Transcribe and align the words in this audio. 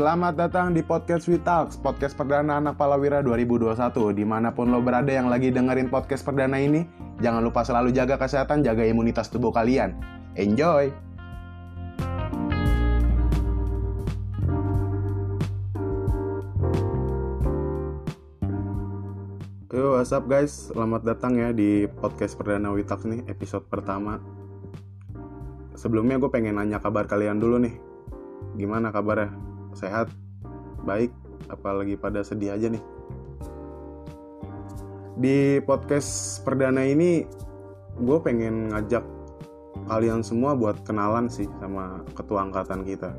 Selamat 0.00 0.32
datang 0.32 0.72
di 0.72 0.80
Podcast 0.80 1.28
We 1.28 1.36
Talks, 1.36 1.76
podcast 1.76 2.16
perdana 2.16 2.56
anak 2.56 2.80
Palawira 2.80 3.20
2021. 3.20 4.16
Di 4.16 4.24
mana 4.24 4.48
pun 4.48 4.72
lo 4.72 4.80
berada 4.80 5.12
yang 5.12 5.28
lagi 5.28 5.52
dengerin 5.52 5.92
podcast 5.92 6.24
perdana 6.24 6.56
ini, 6.56 6.88
jangan 7.20 7.44
lupa 7.44 7.60
selalu 7.68 7.92
jaga 7.92 8.16
kesehatan, 8.16 8.64
jaga 8.64 8.80
imunitas 8.80 9.28
tubuh 9.28 9.52
kalian. 9.52 9.92
Enjoy! 10.40 10.88
Yo, 19.68 20.00
what's 20.00 20.16
up 20.16 20.24
guys? 20.24 20.72
Selamat 20.72 21.04
datang 21.04 21.36
ya 21.36 21.52
di 21.52 21.84
podcast 22.00 22.40
perdana 22.40 22.72
We 22.72 22.88
Talks 22.88 23.04
nih, 23.04 23.28
episode 23.28 23.68
pertama. 23.68 24.16
Sebelumnya 25.76 26.16
gue 26.16 26.32
pengen 26.32 26.56
nanya 26.56 26.80
kabar 26.80 27.04
kalian 27.04 27.36
dulu 27.36 27.60
nih. 27.60 27.76
Gimana 28.56 28.88
kabarnya? 28.96 29.49
Sehat? 29.74 30.10
Baik? 30.82 31.14
Apalagi 31.50 31.98
pada 31.98 32.22
sedih 32.22 32.54
aja 32.54 32.70
nih? 32.70 32.82
Di 35.20 35.60
podcast 35.66 36.40
perdana 36.46 36.86
ini, 36.86 37.26
gue 38.00 38.18
pengen 38.24 38.72
ngajak 38.72 39.04
kalian 39.90 40.22
semua 40.22 40.54
buat 40.54 40.80
kenalan 40.86 41.26
sih 41.26 41.50
sama 41.58 42.00
ketua 42.14 42.46
angkatan 42.46 42.86
kita. 42.86 43.10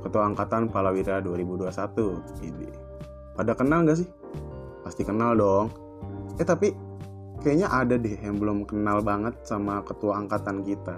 Ketua 0.00 0.30
angkatan 0.32 0.70
Palawira 0.72 1.20
2021. 1.20 2.46
Ini. 2.46 2.68
Pada 3.36 3.52
kenal 3.52 3.84
gak 3.84 4.00
sih? 4.00 4.08
Pasti 4.86 5.02
kenal 5.04 5.36
dong. 5.36 5.68
Eh 6.40 6.46
tapi 6.46 6.72
kayaknya 7.44 7.68
ada 7.68 8.00
deh 8.00 8.16
yang 8.20 8.40
belum 8.40 8.64
kenal 8.64 9.04
banget 9.04 9.36
sama 9.44 9.84
ketua 9.84 10.20
angkatan 10.24 10.64
kita. 10.64 10.96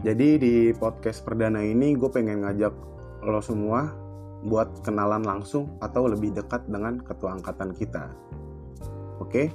Jadi 0.00 0.28
di 0.40 0.54
podcast 0.76 1.20
perdana 1.24 1.60
ini 1.60 1.92
gue 1.92 2.08
pengen 2.08 2.44
ngajak 2.44 2.72
lo 3.20 3.40
semua 3.44 3.92
buat 4.40 4.80
kenalan 4.80 5.20
langsung 5.20 5.76
atau 5.84 6.08
lebih 6.08 6.32
dekat 6.32 6.64
dengan 6.64 6.96
ketua 7.04 7.36
angkatan 7.36 7.76
kita. 7.76 8.08
Oke? 9.20 9.52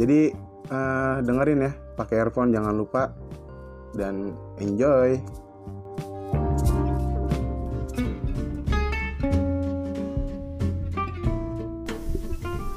Jadi 0.00 0.32
eh, 0.72 1.16
dengerin 1.20 1.68
ya, 1.68 1.72
pakai 2.00 2.24
earphone 2.24 2.50
jangan 2.56 2.74
lupa 2.74 3.12
dan 3.92 4.32
enjoy. 4.58 5.20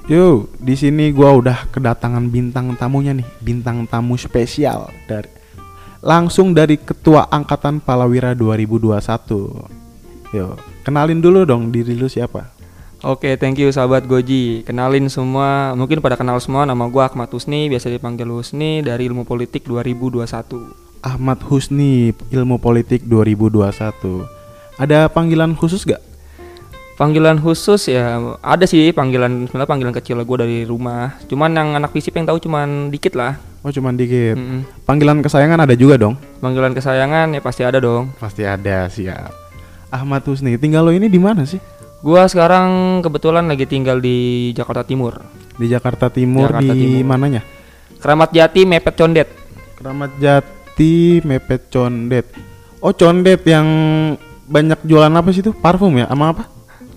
Yo, 0.07 0.47
di 0.55 0.71
sini 0.71 1.11
gua 1.11 1.35
udah 1.35 1.67
kedatangan 1.67 2.31
bintang 2.31 2.79
tamunya 2.79 3.11
nih, 3.11 3.27
bintang 3.43 3.83
tamu 3.91 4.15
spesial 4.15 4.87
dari 5.03 5.27
langsung 5.99 6.55
dari 6.55 6.79
Ketua 6.79 7.27
Angkatan 7.27 7.83
Palawira 7.83 8.31
2021. 8.31 9.86
Yo, 10.35 10.59
kenalin 10.83 11.23
dulu 11.23 11.47
dong 11.47 11.71
diri 11.71 11.95
lu 11.95 12.11
siapa? 12.11 12.51
Oke, 13.05 13.37
thank 13.37 13.61
you 13.61 13.69
sahabat 13.69 14.09
Goji. 14.09 14.65
Kenalin 14.65 15.07
semua, 15.07 15.71
mungkin 15.77 16.01
pada 16.01 16.17
kenal 16.17 16.41
semua 16.41 16.65
nama 16.65 16.89
gua 16.89 17.07
Ahmad 17.07 17.29
Husni, 17.29 17.69
biasa 17.69 17.93
dipanggil 17.93 18.25
Husni 18.27 18.81
dari 18.81 19.07
Ilmu 19.07 19.23
Politik 19.23 19.69
2021. 19.69 21.05
Ahmad 21.05 21.39
Husni, 21.45 22.11
Ilmu 22.33 22.57
Politik 22.59 23.05
2021. 23.05 24.25
Ada 24.81 25.07
panggilan 25.07 25.55
khusus 25.55 25.85
gak? 25.85 26.03
Panggilan 26.97 27.37
khusus 27.37 27.93
ya 27.93 28.17
ada 28.41 28.65
sih 28.65 28.89
panggilan 28.89 29.45
sebenarnya 29.45 29.69
panggilan 29.69 29.93
kecil 29.93 30.17
gue 30.25 30.37
dari 30.41 30.59
rumah. 30.65 31.13
Cuman 31.29 31.53
yang 31.53 31.77
anak 31.77 31.93
fisip 31.93 32.17
yang 32.17 32.25
tahu 32.25 32.41
cuman 32.41 32.89
dikit 32.89 33.13
lah. 33.13 33.37
Oh, 33.61 33.69
cuman 33.69 33.93
dikit. 33.93 34.33
Mm-mm. 34.33 34.65
Panggilan 34.89 35.21
kesayangan 35.21 35.61
ada 35.61 35.77
juga 35.77 36.01
dong? 36.01 36.17
Panggilan 36.41 36.73
kesayangan 36.73 37.37
ya 37.37 37.41
pasti 37.45 37.61
ada 37.61 37.77
dong. 37.77 38.09
Pasti 38.17 38.41
ada, 38.41 38.89
siap. 38.89 39.46
Ahmad 39.87 40.23
Husni, 40.27 40.59
tinggal 40.59 40.83
lo 40.83 40.91
ini 40.91 41.07
di 41.07 41.19
mana 41.19 41.47
sih? 41.47 41.59
Gua 42.03 42.27
sekarang 42.27 42.99
kebetulan 43.01 43.47
lagi 43.47 43.65
tinggal 43.65 43.97
di 44.03 44.51
Jakarta 44.53 44.83
Timur. 44.83 45.17
Di 45.57 45.65
Jakarta 45.65 46.11
Timur 46.11 46.51
Jakarta 46.53 46.73
di 46.75 47.01
Timur. 47.01 47.07
mananya? 47.07 47.41
Keramat 47.97 48.29
Jati 48.29 48.61
mepet 48.67 48.93
Condet. 48.93 49.27
Keramat 49.77 50.11
Jati, 50.17 51.21
Mepet 51.21 51.69
Condet. 51.69 52.25
Oh, 52.81 52.93
Condet 52.93 53.45
yang 53.45 53.67
banyak 54.49 54.81
jualan 54.85 55.13
apa 55.13 55.29
sih 55.29 55.45
tuh? 55.45 55.53
Parfum 55.53 55.93
ya? 55.97 56.09
Sama 56.09 56.33
apa? 56.33 56.49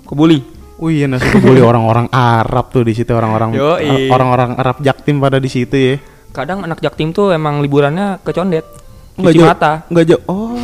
Kebuli. 0.09 0.41
Oh 0.81 0.89
iya 0.89 1.05
nasi 1.05 1.29
kebuli 1.29 1.61
orang-orang 1.61 2.09
Arab 2.09 2.73
tuh 2.73 2.81
di 2.89 2.97
situ 2.97 3.13
orang-orang 3.13 3.53
Yoi. 3.53 4.09
orang-orang 4.09 4.57
Arab 4.57 4.81
Jaktim 4.81 5.21
pada 5.21 5.37
di 5.37 5.53
situ 5.53 5.77
ya. 5.77 5.95
Kadang 6.33 6.65
anak 6.65 6.81
Jaktim 6.81 7.13
tuh 7.13 7.37
emang 7.37 7.61
liburannya 7.61 8.17
ke 8.25 8.33
Condet. 8.33 8.65
Nggak 9.21 9.31
Cuci 9.31 9.39
jauh- 9.39 9.51
mata. 9.51 9.73
Nggak 9.87 10.07
jauh. 10.07 10.23
Oh, 10.27 10.57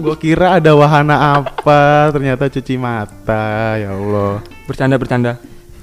gua 0.00 0.16
kira 0.16 0.46
ada 0.56 0.72
wahana 0.72 1.16
apa, 1.36 1.80
ternyata 2.10 2.46
cuci 2.46 2.74
mata. 2.74 3.46
Ya 3.76 3.90
Allah. 3.90 4.42
Bercanda-bercanda. 4.64 5.38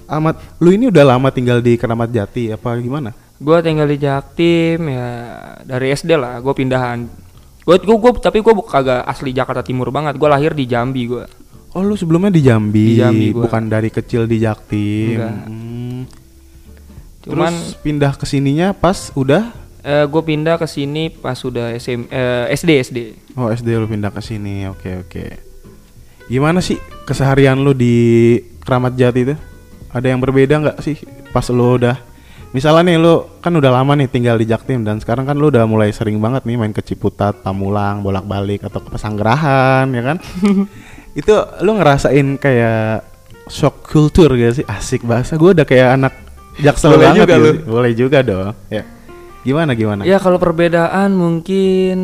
Ahmad, 0.05 0.39
lu 0.57 0.69
ini 0.69 0.87
udah 0.87 1.03
lama 1.05 1.27
tinggal 1.29 1.59
di 1.59 1.75
Keramat 1.75 2.07
Jati 2.07 2.49
apa 2.49 2.75
gimana? 2.77 3.11
Gue 3.37 3.59
tinggal 3.59 3.85
di 3.85 3.97
Jaktim 3.97 4.87
ya 4.87 5.09
dari 5.61 5.91
SD 5.91 6.13
lah. 6.13 6.39
Gue 6.39 6.53
pindahan. 6.53 7.03
Gue 7.61 7.75
gua, 7.77 7.97
gua- 7.97 8.15
tapi 8.17 8.39
gue 8.39 8.53
kagak 8.61 9.03
asli 9.03 9.29
Jakarta 9.29 9.59
Timur 9.59 9.87
banget. 9.89 10.15
Gue 10.15 10.25
lahir 10.25 10.51
di 10.51 10.63
Jambi 10.63 11.05
gue. 11.05 11.27
Oh, 11.71 11.83
lu 11.83 11.93
sebelumnya 11.93 12.29
di 12.29 12.41
Jambi, 12.41 12.95
Di 12.95 12.97
Jambi 12.97 13.27
gua. 13.29 13.45
bukan 13.45 13.67
dari 13.67 13.87
kecil 13.87 14.25
di 14.25 14.39
Jaktim. 14.39 15.13
Enggak. 15.13 15.35
Hmm. 15.45 16.01
Cuman 17.19 17.51
Terus 17.51 17.75
pindah 17.77 18.13
ke 18.13 18.23
sininya 18.23 18.71
pas 18.71 19.11
udah 19.13 19.51
gue 19.87 20.21
pindah 20.23 20.59
ke 20.59 20.67
sini 20.67 21.07
pas 21.07 21.39
sudah 21.39 21.71
SM, 21.71 22.11
eh, 22.11 22.51
SD 22.51 22.69
SD. 22.83 22.99
Oh 23.39 23.47
SD 23.47 23.79
lu 23.79 23.87
pindah 23.87 24.11
ke 24.11 24.19
sini, 24.19 24.67
oke 24.67 25.07
oke. 25.07 25.25
Gimana 26.27 26.59
sih 26.59 26.75
keseharian 27.07 27.55
lu 27.63 27.71
di 27.71 28.35
Keramat 28.59 28.99
Jati 28.99 29.21
itu? 29.23 29.35
Ada 29.87 30.11
yang 30.11 30.19
berbeda 30.19 30.59
nggak 30.59 30.77
sih 30.83 30.99
pas 31.31 31.47
lu 31.47 31.79
udah 31.79 31.95
Misalnya 32.55 32.89
nih 32.89 32.97
lu 32.97 33.27
kan 33.43 33.51
udah 33.51 33.69
lama 33.69 33.91
nih 33.99 34.07
tinggal 34.07 34.39
di 34.39 34.47
Jaktim 34.47 34.87
dan 34.87 35.03
sekarang 35.03 35.27
kan 35.27 35.35
lu 35.35 35.51
udah 35.51 35.67
mulai 35.67 35.91
sering 35.91 36.15
banget 36.23 36.47
nih 36.47 36.55
main 36.55 36.71
ke 36.71 36.79
Ciputat, 36.79 37.43
Pamulang, 37.43 37.99
bolak-balik 37.99 38.63
atau 38.63 38.79
ke 38.79 38.87
Pesanggerahan 38.87 39.85
ya 39.91 40.01
kan? 40.01 40.17
itu 41.19 41.33
lu 41.61 41.75
ngerasain 41.75 42.39
kayak 42.39 43.03
shock 43.51 43.83
culture 43.83 44.31
gak 44.31 44.63
sih? 44.63 44.65
Asik 44.65 45.03
bahasa 45.03 45.35
gue 45.35 45.51
udah 45.51 45.67
kayak 45.67 45.99
anak 45.99 46.13
jaksel 46.63 46.95
Boleh 46.95 47.03
banget 47.11 47.19
juga 47.19 47.35
gitu 47.35 47.43
lu. 47.43 47.51
Boleh 47.67 47.91
juga 47.93 48.19
dong. 48.23 48.55
Ya. 48.71 48.83
Gimana 49.47 49.71
gimana? 49.73 50.03
Ya 50.03 50.19
kalau 50.19 50.35
perbedaan 50.35 51.15
mungkin 51.15 51.97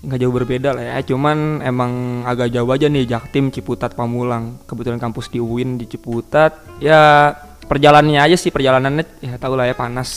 nggak 0.00 0.18
jauh 0.18 0.34
berbeda 0.34 0.74
lah 0.74 0.82
ya. 0.82 1.06
Cuman 1.06 1.62
emang 1.62 1.92
agak 2.26 2.50
jauh 2.50 2.66
aja 2.66 2.90
nih 2.90 3.06
Jaktim, 3.06 3.48
Ciputat, 3.48 3.94
Pamulang. 3.94 4.58
Kebetulan 4.66 4.98
kampus 4.98 5.30
di 5.30 5.38
UIN 5.38 5.78
di 5.78 5.86
Ciputat. 5.86 6.58
Ya 6.82 7.30
perjalanannya 7.62 8.18
aja 8.18 8.34
sih 8.34 8.50
perjalanannya 8.50 9.22
ya 9.22 9.38
tau 9.38 9.54
lah 9.54 9.70
ya 9.70 9.78
panas 9.78 10.10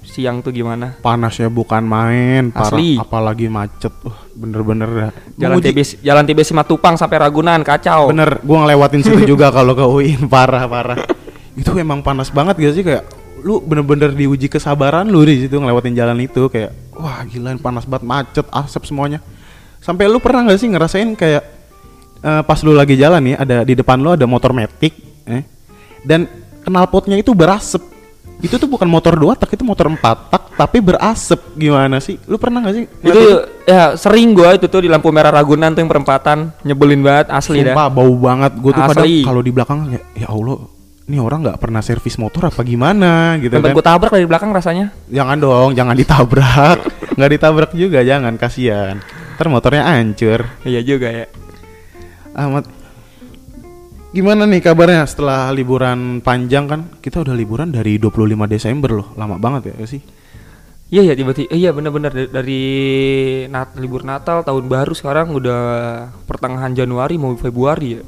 siang 0.00 0.38
tuh 0.40 0.50
gimana. 0.50 0.94
panasnya 0.98 1.46
bukan 1.46 1.82
main 1.82 2.50
parah 2.50 2.72
Asli. 2.72 2.94
apalagi 2.94 3.46
macet 3.46 3.94
uh, 4.02 4.14
bener-bener 4.32 4.88
dah 4.88 5.10
Jalan 5.36 5.58
Menguji- 5.58 5.70
TB 5.70 5.78
Jalan 6.02 6.24
TB 6.24 6.38
Simatupang 6.42 6.94
sampai 6.94 7.18
Ragunan 7.18 7.62
kacau. 7.62 8.10
bener 8.10 8.42
gua 8.42 8.64
ngelewatin 8.64 9.02
situ 9.02 9.22
juga 9.36 9.50
kalau 9.50 9.74
ke 9.74 9.82
UIN 9.82 10.26
parah 10.26 10.66
parah 10.66 10.98
itu 11.54 11.70
emang 11.76 12.00
panas 12.00 12.30
banget 12.30 12.58
gak 12.58 12.74
sih 12.74 12.82
kayak 12.82 13.04
lu 13.40 13.58
bener-bener 13.60 14.12
diuji 14.12 14.46
kesabaran 14.46 15.08
lu 15.08 15.24
di 15.24 15.46
situ 15.46 15.56
ngelewatin 15.56 15.96
jalan 15.96 16.18
itu 16.20 16.46
kayak 16.52 16.70
wah 16.94 17.24
gila 17.24 17.56
panas 17.58 17.88
banget 17.88 18.04
macet 18.06 18.46
asap 18.52 18.86
semuanya. 18.86 19.18
Sampai 19.80 20.06
lu 20.06 20.20
pernah 20.20 20.44
gak 20.44 20.60
sih 20.60 20.68
ngerasain 20.68 21.16
kayak 21.16 21.42
eh, 22.20 22.42
pas 22.44 22.60
lu 22.60 22.76
lagi 22.76 22.94
jalan 23.00 23.32
nih 23.32 23.36
ada 23.36 23.56
di 23.64 23.74
depan 23.74 23.96
lu 23.96 24.12
ada 24.12 24.28
motor 24.28 24.52
metik 24.52 24.92
eh, 25.24 25.44
dan 26.04 26.28
knalpotnya 26.64 27.16
itu 27.16 27.32
berasap. 27.32 27.80
Itu 28.40 28.56
tuh 28.56 28.72
bukan 28.72 28.88
motor 28.88 29.20
dua 29.20 29.36
tak 29.36 29.52
itu 29.52 29.64
motor 29.64 29.92
empat 29.92 30.32
tak 30.32 30.42
tapi 30.56 30.80
berasap. 30.80 31.40
Gimana 31.56 32.00
sih? 32.00 32.16
Lu 32.24 32.40
pernah 32.40 32.64
gak 32.64 32.74
sih 32.76 32.84
itu 32.84 33.22
ya 33.68 33.96
sering 33.96 34.32
gua 34.32 34.56
itu 34.56 34.68
tuh 34.68 34.84
di 34.84 34.88
lampu 34.88 35.12
merah 35.12 35.32
Ragunan 35.32 35.76
tuh 35.76 35.80
yang 35.84 35.90
perempatan 35.92 36.52
nyebelin 36.64 37.00
banget 37.04 37.26
asli 37.32 37.60
dah. 37.60 37.76
Sumpah 37.76 37.88
bau 37.92 38.14
banget. 38.16 38.52
Gue 38.60 38.72
tuh 38.72 38.84
kadang 38.84 39.06
kalau 39.24 39.40
di 39.44 39.52
belakang 39.52 39.78
ya, 39.92 40.00
ya 40.16 40.28
Allah 40.32 40.79
ini 41.08 41.16
orang 41.18 41.42
nggak 41.42 41.58
pernah 41.58 41.80
servis 41.80 42.20
motor 42.20 42.48
apa 42.48 42.60
gimana? 42.62 43.38
Gitu 43.38 43.54
Tempat 43.54 43.70
kan. 43.70 43.76
gua 43.76 43.86
tabrak 43.86 44.12
dari 44.14 44.26
belakang 44.28 44.50
rasanya. 44.52 44.86
jangan 45.08 45.36
dong 45.38 45.70
jangan 45.74 45.96
ditabrak. 45.96 46.78
Nggak 47.20 47.30
ditabrak 47.36 47.70
juga 47.76 48.00
jangan 48.00 48.34
kasihan. 48.40 48.96
Ntar 49.36 49.46
motornya 49.52 49.84
hancur. 49.84 50.40
Iya 50.64 50.80
juga 50.80 51.08
ya. 51.12 51.26
Ahmad 52.32 52.64
gimana 54.10 54.42
nih 54.48 54.58
kabarnya 54.58 55.04
setelah 55.04 55.50
liburan 55.52 56.18
panjang 56.20 56.64
kan? 56.64 56.80
Kita 56.98 57.20
udah 57.20 57.34
liburan 57.36 57.68
dari 57.70 57.98
25 57.98 58.24
Desember 58.48 58.90
loh. 59.02 59.08
Lama 59.14 59.36
banget 59.36 59.74
ya 59.76 59.84
sih? 59.84 60.00
Iya 60.90 61.06
ya 61.06 61.14
tiba-tiba 61.14 61.50
iya 61.52 61.70
benar-benar 61.70 62.10
dari, 62.10 62.26
dari 62.30 62.62
nat, 63.46 63.78
libur 63.78 64.02
Natal 64.02 64.42
tahun 64.42 64.66
baru 64.66 64.90
sekarang 64.90 65.30
udah 65.30 65.62
pertengahan 66.26 66.74
Januari 66.74 67.14
mau 67.14 67.30
Februari 67.38 67.94
ya. 67.94 68.02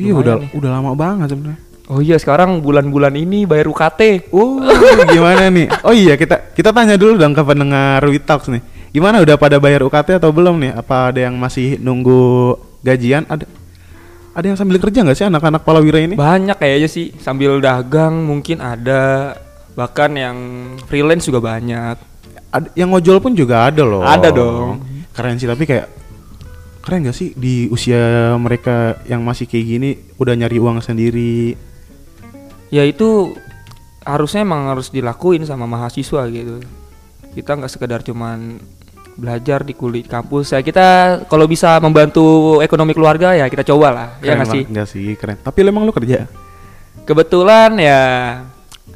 iya 0.00 0.12
Lumayan 0.12 0.20
udah 0.24 0.34
nih. 0.40 0.50
udah 0.56 0.70
lama 0.72 0.92
banget 0.96 1.28
sebenarnya 1.28 1.60
Oh 1.92 2.00
iya 2.00 2.16
sekarang 2.16 2.64
bulan-bulan 2.64 3.12
ini 3.20 3.44
bayar 3.44 3.68
UKT. 3.68 4.32
Oh, 4.32 4.64
gimana 5.12 5.52
nih? 5.52 5.68
Oh 5.84 5.92
iya, 5.92 6.16
kita 6.16 6.56
kita 6.56 6.72
tanya 6.72 6.96
dulu 6.96 7.20
dong 7.20 7.36
ke 7.36 7.44
pendengar 7.44 8.00
Witalks 8.08 8.48
nih. 8.48 8.64
Gimana 8.96 9.20
udah 9.20 9.36
pada 9.36 9.60
bayar 9.60 9.84
UKT 9.84 10.16
atau 10.16 10.32
belum 10.32 10.56
nih? 10.56 10.72
Apa 10.72 11.12
ada 11.12 11.20
yang 11.28 11.36
masih 11.36 11.76
nunggu 11.76 12.56
gajian? 12.80 13.28
Ada 13.28 13.44
Ada 14.32 14.48
yang 14.48 14.56
sambil 14.56 14.80
kerja 14.80 15.04
nggak 15.04 15.16
sih 15.20 15.28
anak-anak 15.28 15.60
Palawira 15.60 16.00
ini? 16.00 16.16
Banyak 16.16 16.56
kayaknya 16.56 16.88
sih 16.88 17.12
sambil 17.20 17.60
dagang 17.60 18.24
mungkin 18.24 18.64
ada 18.64 19.36
bahkan 19.76 20.16
yang 20.16 20.36
freelance 20.88 21.28
juga 21.28 21.44
banyak. 21.44 22.00
Ada, 22.48 22.68
yang 22.72 22.96
ngojol 22.96 23.20
pun 23.20 23.36
juga 23.36 23.68
ada 23.68 23.84
loh. 23.84 24.00
Ada 24.00 24.32
dong. 24.32 24.80
Keren 25.12 25.36
sih 25.36 25.44
tapi 25.44 25.68
kayak 25.68 25.92
keren 26.80 27.04
gak 27.04 27.12
sih 27.12 27.36
di 27.36 27.68
usia 27.68 28.32
mereka 28.40 29.04
yang 29.04 29.20
masih 29.20 29.44
kayak 29.44 29.66
gini 29.68 29.90
udah 30.16 30.32
nyari 30.32 30.56
uang 30.56 30.80
sendiri. 30.80 31.71
Ya 32.72 32.88
itu 32.88 33.36
harusnya 34.02 34.42
emang 34.42 34.72
harus 34.72 34.88
dilakuin 34.88 35.44
sama 35.44 35.68
mahasiswa 35.68 36.24
gitu. 36.32 36.64
Kita 37.36 37.60
nggak 37.60 37.70
sekedar 37.70 38.00
cuman 38.00 38.56
belajar 39.12 39.60
di 39.60 39.76
kuliah 39.76 40.08
kampus 40.08 40.56
ya 40.56 40.64
kita 40.64 41.20
kalau 41.28 41.44
bisa 41.44 41.76
membantu 41.84 42.56
ekonomi 42.64 42.96
keluarga 42.96 43.36
ya 43.36 43.44
kita 43.44 43.60
coba 43.60 43.92
lah 43.92 44.08
ya 44.24 44.32
Keren 44.32 44.36
nggak 44.40 44.48
sih 44.48 44.62
nggak 44.72 44.88
sih 44.88 45.06
keren. 45.20 45.36
Tapi 45.44 45.58
emang 45.68 45.84
lu 45.84 45.92
kerja? 45.92 46.24
kebetulan 47.02 47.74
ya 47.82 48.02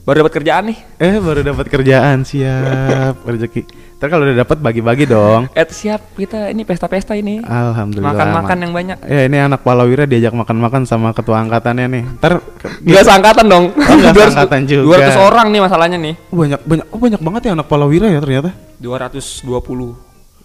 baru 0.07 0.23
dapat 0.23 0.35
kerjaan 0.39 0.71
nih 0.71 0.79
Eh 1.03 1.19
baru 1.19 1.43
dapat 1.43 1.67
kerjaan 1.67 2.23
siap 2.23 3.19
rezeki. 3.27 3.63
Ntar 3.97 4.13
kalau 4.13 4.23
udah 4.23 4.37
dapat 4.39 4.61
bagi-bagi 4.61 5.09
dong. 5.09 5.49
eh 5.57 5.65
siap 5.67 6.13
kita 6.13 6.53
ini 6.53 6.63
pesta-pesta 6.63 7.13
ini 7.13 7.41
Alhamdulillah. 7.41 8.13
makan-makan 8.13 8.57
yang 8.61 8.73
banyak 8.73 8.97
Ya 9.03 9.25
ini 9.25 9.37
anak 9.39 9.65
Palawira 9.65 10.05
diajak 10.05 10.33
makan-makan 10.33 10.85
sama 10.85 11.11
ketua 11.11 11.41
angkatannya 11.41 11.87
nih. 11.89 12.05
Ntar 12.21 12.45
Nggak 12.85 13.03
seangkatan 13.03 13.45
dong 13.49 13.65
Oh, 13.73 13.95
nggak 13.97 14.13
200 14.21 14.29
seangkatan 14.29 14.61
juga. 14.67 15.01
200 15.01 15.17
orang 15.23 15.47
nih 15.49 15.61
masalahnya 15.61 15.99
nih 15.99 16.15
banyak 16.29 16.61
banyak 16.63 16.87
oh 16.87 16.99
banyak 16.99 17.21
banget 17.21 17.41
ya 17.43 17.53
anak 17.57 17.67
Palawira 17.67 18.07
ya 18.07 18.21
ternyata. 18.21 18.51
220 18.77 19.49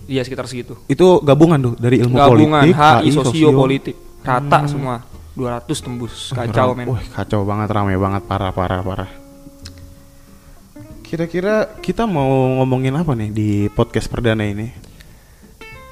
iya 0.07 0.23
sekitar 0.23 0.47
segitu 0.47 0.79
Itu 0.87 1.19
gabungan 1.19 1.59
tuh 1.61 1.73
dari 1.75 1.99
ilmu 1.99 2.15
gabungan 2.15 2.63
politik, 2.63 2.79
HI 2.79 3.09
sosio. 3.11 3.21
sosio 3.21 3.49
politik 3.51 3.95
rata 4.21 4.59
semua 4.65 4.95
200 5.31 5.67
tembus 5.77 6.31
kacau 6.31 6.71
men 6.71 6.87
Wah, 6.87 7.03
kacau 7.13 7.43
banget, 7.43 7.67
rame 7.67 7.95
banget, 7.95 8.21
parah, 8.25 8.51
parah, 8.51 8.79
parah. 8.79 9.09
Kira-kira 11.11 11.67
kita 11.83 12.07
mau 12.07 12.55
ngomongin 12.63 12.95
apa 12.95 13.11
nih 13.11 13.35
di 13.35 13.49
podcast 13.67 14.07
perdana 14.07 14.47
ini? 14.47 14.71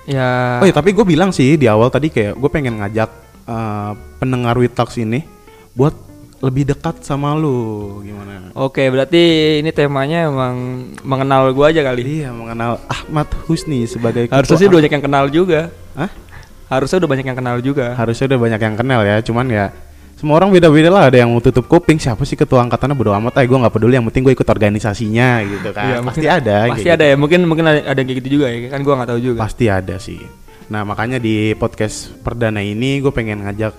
ya 0.07 0.63
Oh 0.63 0.65
ya, 0.65 0.71
tapi 0.71 0.95
gue 0.95 1.03
bilang 1.03 1.35
sih 1.35 1.59
di 1.59 1.67
awal 1.67 1.91
tadi 1.91 2.07
kayak 2.07 2.39
gue 2.39 2.47
pengen 2.47 2.79
ngajak 2.79 3.11
eh, 3.43 3.91
pendengar 4.15 4.55
Witax 4.55 4.95
ini 4.95 5.27
buat 5.75 5.91
lebih 6.39 6.71
dekat 6.71 7.03
sama 7.03 7.35
lu, 7.35 7.99
gimana? 7.99 8.55
Oke, 8.55 8.87
berarti 8.87 9.59
ini 9.59 9.75
temanya 9.75 10.31
emang 10.31 10.87
mengenal 11.03 11.51
gua 11.51 11.67
aja 11.67 11.83
kali. 11.83 12.23
Iya, 12.23 12.31
mengenal 12.31 12.79
Ahmad 12.87 13.27
Husni 13.43 13.83
sebagai 13.91 14.31
Harusnya 14.31 14.55
sih 14.55 14.71
udah 14.71 14.79
banyak 14.79 14.93
yang 14.95 15.03
kenal 15.03 15.27
juga. 15.27 15.67
Hah? 15.99 16.07
Harusnya 16.71 17.03
udah 17.03 17.11
banyak 17.11 17.25
yang 17.27 17.35
kenal 17.43 17.55
juga. 17.59 17.91
Harusnya 17.91 18.25
udah 18.31 18.39
banyak 18.39 18.61
yang 18.63 18.75
kenal 18.79 19.01
ya, 19.03 19.19
cuman 19.19 19.51
ya 19.51 19.65
semua 20.19 20.35
orang 20.35 20.51
beda-beda 20.51 20.91
lah. 20.91 21.07
Ada 21.07 21.23
yang 21.23 21.31
mau 21.31 21.39
tutup 21.39 21.63
kuping, 21.71 21.95
siapa 21.95 22.27
sih 22.27 22.35
ketua 22.35 22.59
angkatannya 22.67 22.91
bodo 22.91 23.15
amat, 23.15 23.39
ah 23.39 23.43
gue 23.47 23.55
nggak 23.55 23.71
peduli. 23.71 23.95
Yang 23.95 24.11
penting 24.11 24.23
gue 24.27 24.33
ikut 24.35 24.49
organisasinya 24.51 25.29
gitu 25.47 25.69
kan. 25.71 25.83
Iya, 25.87 25.97
pasti 26.03 26.19
mungkin- 26.27 26.37
ada. 26.43 26.57
Pasti 26.67 26.83
kayak 26.83 26.97
ada 26.99 27.05
ya. 27.07 27.15
Mungkin 27.15 27.39
mungkin 27.47 27.65
ada, 27.71 27.79
ada 27.87 27.97
yang 28.03 28.07
kayak 28.11 28.19
gitu 28.19 28.29
juga 28.35 28.45
ya. 28.51 28.57
Kan 28.67 28.83
gua 28.83 28.93
nggak 28.99 29.09
tahu 29.15 29.19
juga. 29.23 29.39
Pasti 29.47 29.65
ada 29.71 29.95
sih. 29.95 30.19
Nah 30.67 30.83
makanya 30.83 31.17
di 31.23 31.55
podcast 31.55 32.11
perdana 32.19 32.59
ini 32.59 32.99
gue 32.99 33.09
pengen 33.15 33.47
ngajak 33.47 33.73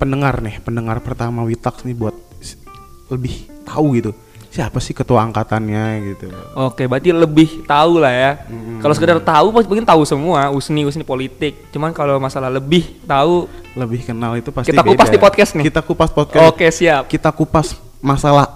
pendengar 0.00 0.40
nih, 0.40 0.64
pendengar 0.64 1.04
pertama 1.04 1.44
Witax 1.44 1.84
nih 1.84 1.92
buat 1.94 2.16
lebih 3.12 3.48
tahu 3.68 3.86
gitu 4.00 4.12
siapa 4.48 4.80
sih 4.80 4.96
ketua 4.96 5.20
angkatannya 5.22 5.84
gitu. 6.08 6.32
Oke, 6.56 6.88
berarti 6.88 7.12
lebih 7.12 7.68
tahu 7.68 8.00
lah 8.00 8.10
ya. 8.10 8.32
Kalau 8.80 8.94
sekedar 8.96 9.20
tahu 9.20 9.52
pasti 9.52 9.68
mungkin 9.68 9.84
tahu 9.84 10.02
semua, 10.02 10.48
usni 10.48 10.82
usni 10.82 11.04
politik. 11.04 11.68
Cuman 11.68 11.92
kalau 11.92 12.16
masalah 12.16 12.48
lebih 12.48 13.00
tahu, 13.04 13.44
Lebih 13.76 14.10
kenal 14.10 14.34
itu 14.34 14.50
pasti 14.50 14.74
Kita 14.74 14.82
kupas 14.82 15.06
beda. 15.06 15.14
di 15.14 15.20
podcast 15.20 15.50
nih. 15.54 15.64
Kita 15.70 15.80
kupas 15.84 16.10
podcast. 16.10 16.48
oke 16.50 16.66
siap. 16.66 17.06
Kita 17.06 17.30
kupas 17.30 17.78
masalah 18.02 18.50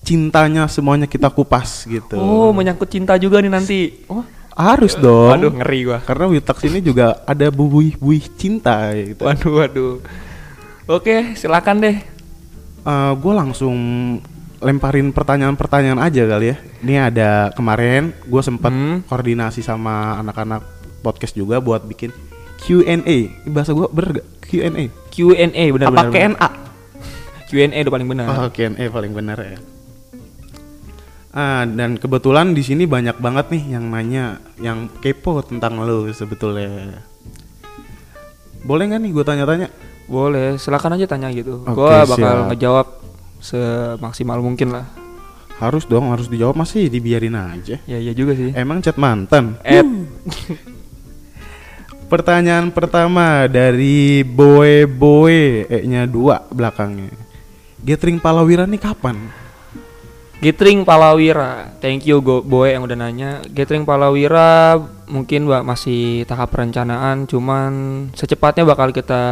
cintanya 0.00 0.70
semuanya 0.70 1.10
kita 1.10 1.26
kupas 1.26 1.88
gitu. 1.90 2.14
Oh, 2.14 2.54
menyangkut 2.54 2.86
cinta 2.86 3.18
juga 3.18 3.42
nih 3.42 3.50
nanti. 3.50 3.80
Oh, 4.06 4.22
Harus 4.54 4.94
dong. 4.94 5.32
waduh 5.32 5.50
ngeri 5.50 5.88
gua. 5.88 5.98
Karena 6.04 6.28
Witax 6.28 6.62
ini 6.68 6.78
juga 6.78 7.24
ada 7.24 7.48
buih-buih 7.48 8.28
cinta 8.36 8.92
gitu. 8.92 9.24
Waduh, 9.24 9.52
waduh. 9.56 9.94
Oke, 10.86 11.34
silakan 11.34 11.80
deh. 11.80 11.96
gue 13.16 13.32
langsung 13.36 13.76
lemparin 14.60 15.10
pertanyaan-pertanyaan 15.10 15.98
aja 15.98 16.22
kali 16.24 16.52
ya. 16.52 16.56
Ini 16.80 16.94
ada 17.02 17.30
kemarin 17.50 18.12
gue 18.22 18.42
sempat 18.44 18.68
Hmm. 18.68 19.00
koordinasi 19.04 19.60
sama 19.60 20.20
anak-anak 20.20 20.62
podcast 21.00 21.32
juga 21.32 21.58
buat 21.58 21.82
bikin 21.82 22.12
Q&A. 22.60 23.18
Bahasa 23.48 23.72
gue 23.72 23.88
bener 23.88 24.20
gak? 24.20 24.26
Q&A. 24.44 24.84
Q&A 25.08 25.64
benar 25.72 25.88
Apa 25.88 25.96
benar. 26.02 26.12
Q&A? 26.12 26.48
Q&A 27.48 27.78
udah 27.80 27.92
paling 27.92 28.08
benar. 28.08 28.26
Oh, 28.28 28.48
Q&A 28.48 28.84
paling 28.86 29.12
bener 29.12 29.38
ya. 29.40 29.58
Ah, 31.30 31.62
dan 31.62 31.94
kebetulan 31.94 32.52
di 32.52 32.60
sini 32.60 32.84
banyak 32.84 33.16
banget 33.16 33.48
nih 33.48 33.78
yang 33.78 33.86
nanya, 33.86 34.24
yang 34.58 34.90
kepo 34.98 35.40
tentang 35.40 35.78
lo 35.78 36.10
sebetulnya. 36.10 37.00
Boleh 38.60 38.84
nggak 38.86 39.00
nih 39.00 39.10
gue 39.10 39.24
tanya-tanya? 39.24 39.68
Boleh, 40.04 40.58
silakan 40.58 40.98
aja 40.98 41.06
tanya 41.06 41.30
gitu. 41.30 41.62
Oke, 41.62 41.70
gua 41.72 42.02
bakal 42.02 42.18
siap. 42.36 42.48
ngejawab 42.50 42.86
semaksimal 43.40 44.38
mungkin 44.44 44.76
lah. 44.76 44.86
Harus 45.60 45.84
dong, 45.84 46.08
harus 46.08 46.28
dijawab 46.28 46.56
masih 46.56 46.88
dibiarin 46.88 47.36
aja. 47.36 47.76
Ya 47.84 47.98
iya 48.00 48.16
juga 48.16 48.32
sih. 48.32 48.52
Emang 48.56 48.80
chat 48.80 48.96
mantan? 48.96 49.60
Eh, 49.60 49.84
Pertanyaan 52.10 52.74
pertama 52.74 53.46
dari 53.46 54.26
Boy 54.26 54.82
Boy 54.82 55.62
E-nya 55.70 56.10
dua 56.10 56.42
belakangnya. 56.50 57.14
Gathering 57.86 58.18
Palawira 58.18 58.66
nih 58.66 58.82
kapan? 58.82 59.30
Gathering 60.42 60.82
Palawira, 60.82 61.70
thank 61.78 62.08
you 62.10 62.18
Go 62.18 62.42
Boy 62.42 62.74
yang 62.74 62.82
udah 62.82 62.98
nanya. 62.98 63.44
Gathering 63.46 63.86
Palawira 63.86 64.74
mungkin 65.06 65.46
Mbak 65.46 65.62
masih 65.62 66.26
tahap 66.26 66.50
perencanaan, 66.50 67.30
cuman 67.30 67.72
secepatnya 68.18 68.66
bakal 68.66 68.90
kita 68.90 69.22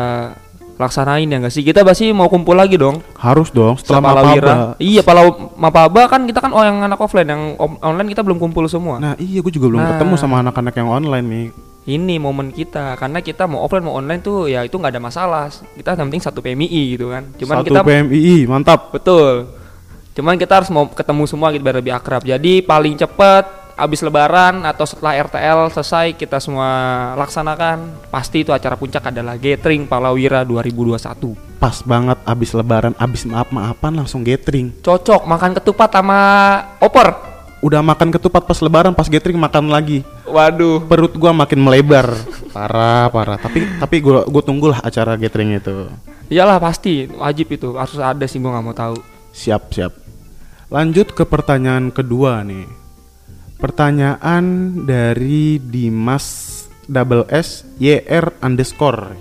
laksanain 0.78 1.26
ya 1.26 1.36
nggak 1.36 1.50
sih? 1.50 1.60
Kita 1.60 1.82
pasti 1.82 2.08
mau 2.08 2.26
kumpul 2.26 2.54
lagi 2.54 2.74
dong. 2.74 3.02
Harus 3.14 3.50
dong 3.50 3.74
setelah. 3.74 3.98
Mapaba. 4.00 4.78
Iya, 4.78 5.02
Palau 5.02 5.52
Mapaba 5.54 6.06
kan 6.06 6.22
kita 6.22 6.38
kan 6.38 6.50
oh 6.50 6.62
yang 6.62 6.80
anak 6.80 6.96
offline, 6.96 7.26
yang 7.26 7.42
online 7.58 8.08
kita 8.08 8.22
belum 8.22 8.38
kumpul 8.38 8.64
semua. 8.64 8.96
Nah 8.96 9.12
iya 9.16 9.38
gue 9.38 9.50
juga 9.50 9.66
belum 9.66 9.80
Nah. 9.80 9.90
ketemu 9.92 10.14
sama 10.16 10.38
anak-anak 10.38 10.74
yang 10.74 10.88
online 10.88 11.26
nih. 11.26 11.46
ini 11.88 12.16
momen 12.16 12.52
kita 12.52 12.94
karena 12.94 13.18
kita 13.18 13.44
mau 13.44 13.64
offline 13.64 13.80
mau 13.80 13.96
online 13.96 14.20
tuh 14.20 14.44
ya 14.44 14.60
itu 14.60 14.76
nggak 14.76 14.92
ada 14.92 15.00
masalah 15.00 15.48
kita 15.72 15.96
yang 15.96 16.06
penting 16.06 16.20
satu 16.20 16.38
PMI 16.38 16.68
gitu 16.92 17.08
kan 17.08 17.32
cuman 17.32 17.54
Satu 17.56 17.66
kita 17.66 17.80
PMII 17.80 18.44
mantap. 18.44 18.92
betul 18.92 19.48
cuman 20.12 20.36
kita 20.36 20.52
harus 20.52 20.68
mau 20.68 20.84
ketemu 20.84 21.24
semua 21.24 21.48
gitu 21.48 21.64
biar 21.64 21.80
lebih 21.80 21.96
akrab 21.96 22.20
jadi 22.20 22.60
paling 22.60 22.92
cepat 22.92 23.67
abis 23.78 24.02
lebaran 24.02 24.66
atau 24.66 24.82
setelah 24.82 25.14
RTL 25.22 25.70
selesai 25.70 26.18
kita 26.18 26.42
semua 26.42 26.68
laksanakan 27.14 28.10
pasti 28.10 28.42
itu 28.42 28.50
acara 28.50 28.74
puncak 28.74 29.14
adalah 29.14 29.38
Gathering 29.38 29.86
Palawira 29.86 30.42
2021 30.42 31.62
Pas 31.62 31.78
banget 31.86 32.18
abis 32.26 32.50
lebaran, 32.54 32.94
abis 32.98 33.22
maaf-maafan 33.26 33.94
langsung 33.94 34.26
gathering. 34.26 34.74
cocok 34.82 35.22
makan 35.26 35.54
ketupat 35.62 35.90
sama 35.94 36.20
opor 36.82 37.14
Udah 37.58 37.82
makan 37.82 38.14
ketupat 38.14 38.46
pas 38.46 38.58
lebaran, 38.62 38.94
pas 38.94 39.10
gathering 39.10 39.34
makan 39.34 39.66
lagi. 39.66 40.06
waduh 40.30 40.78
Perut 40.86 41.10
gua 41.18 41.34
makin 41.34 41.58
melebar. 41.58 42.06
Parah, 42.54 43.10
parah. 43.10 43.34
Tapi 43.34 43.66
tapi 43.82 43.98
gua 43.98 44.22
gua 44.30 44.42
tunggulah 44.46 44.78
acara 44.78 45.18
gathering 45.18 45.58
itu. 45.58 45.90
iyalah 46.30 46.62
pasti 46.62 47.10
wajib 47.10 47.50
itu 47.50 47.74
harus 47.74 47.98
ada 47.98 48.22
sih 48.30 48.38
gua 48.38 48.54
nggak 48.54 48.62
mau 48.62 48.76
tahu 48.78 48.94
Siap, 49.34 49.74
siap. 49.74 49.92
Lanjut 50.70 51.14
ke 51.14 51.26
pertanyaan 51.26 51.90
kedua 51.90 52.46
nih. 52.46 52.87
Pertanyaan 53.58 54.44
dari 54.86 55.58
Dimas 55.58 56.26
double 56.86 57.26
S 57.26 57.66
YR 57.82 58.38
underscore. 58.38 59.18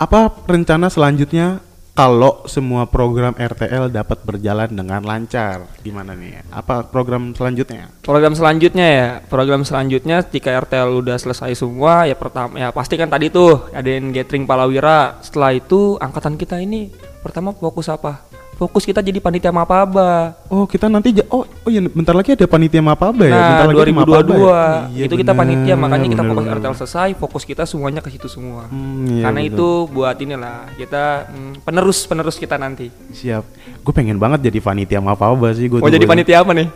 Apa 0.00 0.32
rencana 0.48 0.88
selanjutnya 0.88 1.60
kalau 1.96 2.44
semua 2.44 2.84
program 2.84 3.32
RTL 3.36 3.88
dapat 3.88 4.20
berjalan 4.20 4.68
dengan 4.68 5.00
lancar? 5.00 5.64
Gimana 5.80 6.12
nih? 6.12 6.44
Apa 6.52 6.84
program 6.84 7.32
selanjutnya? 7.32 7.88
Program 8.04 8.36
selanjutnya 8.36 8.86
ya, 8.88 9.08
program 9.28 9.64
selanjutnya 9.64 10.20
jika 10.20 10.52
RTL 10.60 10.92
udah 11.00 11.16
selesai 11.16 11.56
semua 11.56 12.04
ya 12.04 12.12
pertama 12.12 12.60
ya 12.60 12.68
pasti 12.72 13.00
kan 13.00 13.08
tadi 13.08 13.32
tuh 13.32 13.72
adain 13.72 14.12
gathering 14.12 14.44
Palawira. 14.44 15.20
Setelah 15.24 15.56
itu 15.56 15.96
angkatan 15.96 16.36
kita 16.36 16.60
ini 16.60 16.92
pertama 17.24 17.56
fokus 17.56 17.88
apa? 17.88 18.35
Fokus 18.56 18.88
kita 18.88 19.04
jadi 19.04 19.20
panitia 19.20 19.52
Mapaba. 19.52 20.32
Oh, 20.48 20.64
kita 20.64 20.88
nanti 20.88 21.12
ja- 21.12 21.28
oh 21.28 21.44
oh 21.44 21.68
ya 21.68 21.84
bentar 21.92 22.16
lagi 22.16 22.32
ada 22.32 22.48
panitia 22.48 22.80
Mapaba 22.80 23.28
ya? 23.28 23.36
Nah, 23.36 23.48
Bentar 23.52 23.66
lagi 23.68 23.80
ada 23.84 23.92
Mapaba 23.92 24.16
2022 24.24 24.32
ya? 24.32 24.64
Iya, 24.96 25.02
itu 25.04 25.14
kita 25.20 25.32
panitia 25.36 25.74
makanya 25.76 26.08
kita 26.08 26.22
bener, 26.24 26.32
fokus 26.32 26.44
bener. 26.48 26.56
RTL 26.56 26.76
selesai, 26.80 27.08
fokus 27.20 27.42
kita 27.44 27.62
semuanya 27.68 28.00
ke 28.00 28.08
situ 28.08 28.32
semua. 28.32 28.64
Hmm, 28.72 29.04
iya, 29.12 29.28
Karena 29.28 29.40
betul. 29.44 29.52
itu 29.52 29.68
buat 29.92 30.16
inilah 30.16 30.56
kita 30.72 31.04
mm, 31.28 31.52
penerus 31.68 31.98
penerus 32.08 32.36
kita 32.40 32.56
nanti. 32.56 32.88
Siap. 33.12 33.44
Gue 33.84 33.92
pengen 33.92 34.16
banget 34.16 34.48
jadi 34.48 34.58
panitia 34.64 35.04
Mapaba 35.04 35.52
sih. 35.52 35.68
Gua 35.68 35.84
Mau 35.84 35.92
jadi 35.92 36.08
panitia 36.08 36.40
apa 36.40 36.56
nih? 36.56 36.68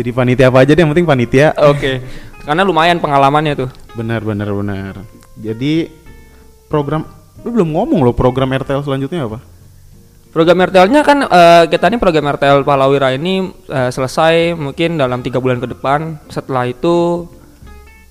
Jadi 0.00 0.10
panitia 0.16 0.48
apa 0.48 0.64
aja 0.64 0.72
deh, 0.72 0.80
yang 0.80 0.92
penting 0.96 1.04
panitia. 1.04 1.52
Oke. 1.60 2.00
Karena 2.40 2.64
lumayan 2.64 2.96
pengalamannya 3.04 3.52
tuh. 3.52 3.68
Benar, 3.92 4.24
benar, 4.24 4.48
benar. 4.48 4.94
Jadi 5.36 5.92
program 6.72 7.04
Lu 7.46 7.54
belum 7.54 7.70
ngomong 7.70 8.02
loh 8.02 8.14
program 8.16 8.50
RTL 8.50 8.82
selanjutnya 8.82 9.28
apa? 9.30 9.38
Program 10.28 10.60
RTL-nya 10.60 11.00
kan 11.00 11.24
eh, 11.24 11.64
kita 11.72 11.88
ini 11.88 11.96
program 11.96 12.28
RTL 12.36 12.60
Palawira 12.60 13.16
ini 13.16 13.48
eh, 13.48 13.88
selesai 13.88 14.52
mungkin 14.52 15.00
dalam 15.00 15.24
tiga 15.24 15.40
bulan 15.40 15.56
ke 15.56 15.72
depan. 15.72 16.20
Setelah 16.28 16.68
itu 16.68 17.24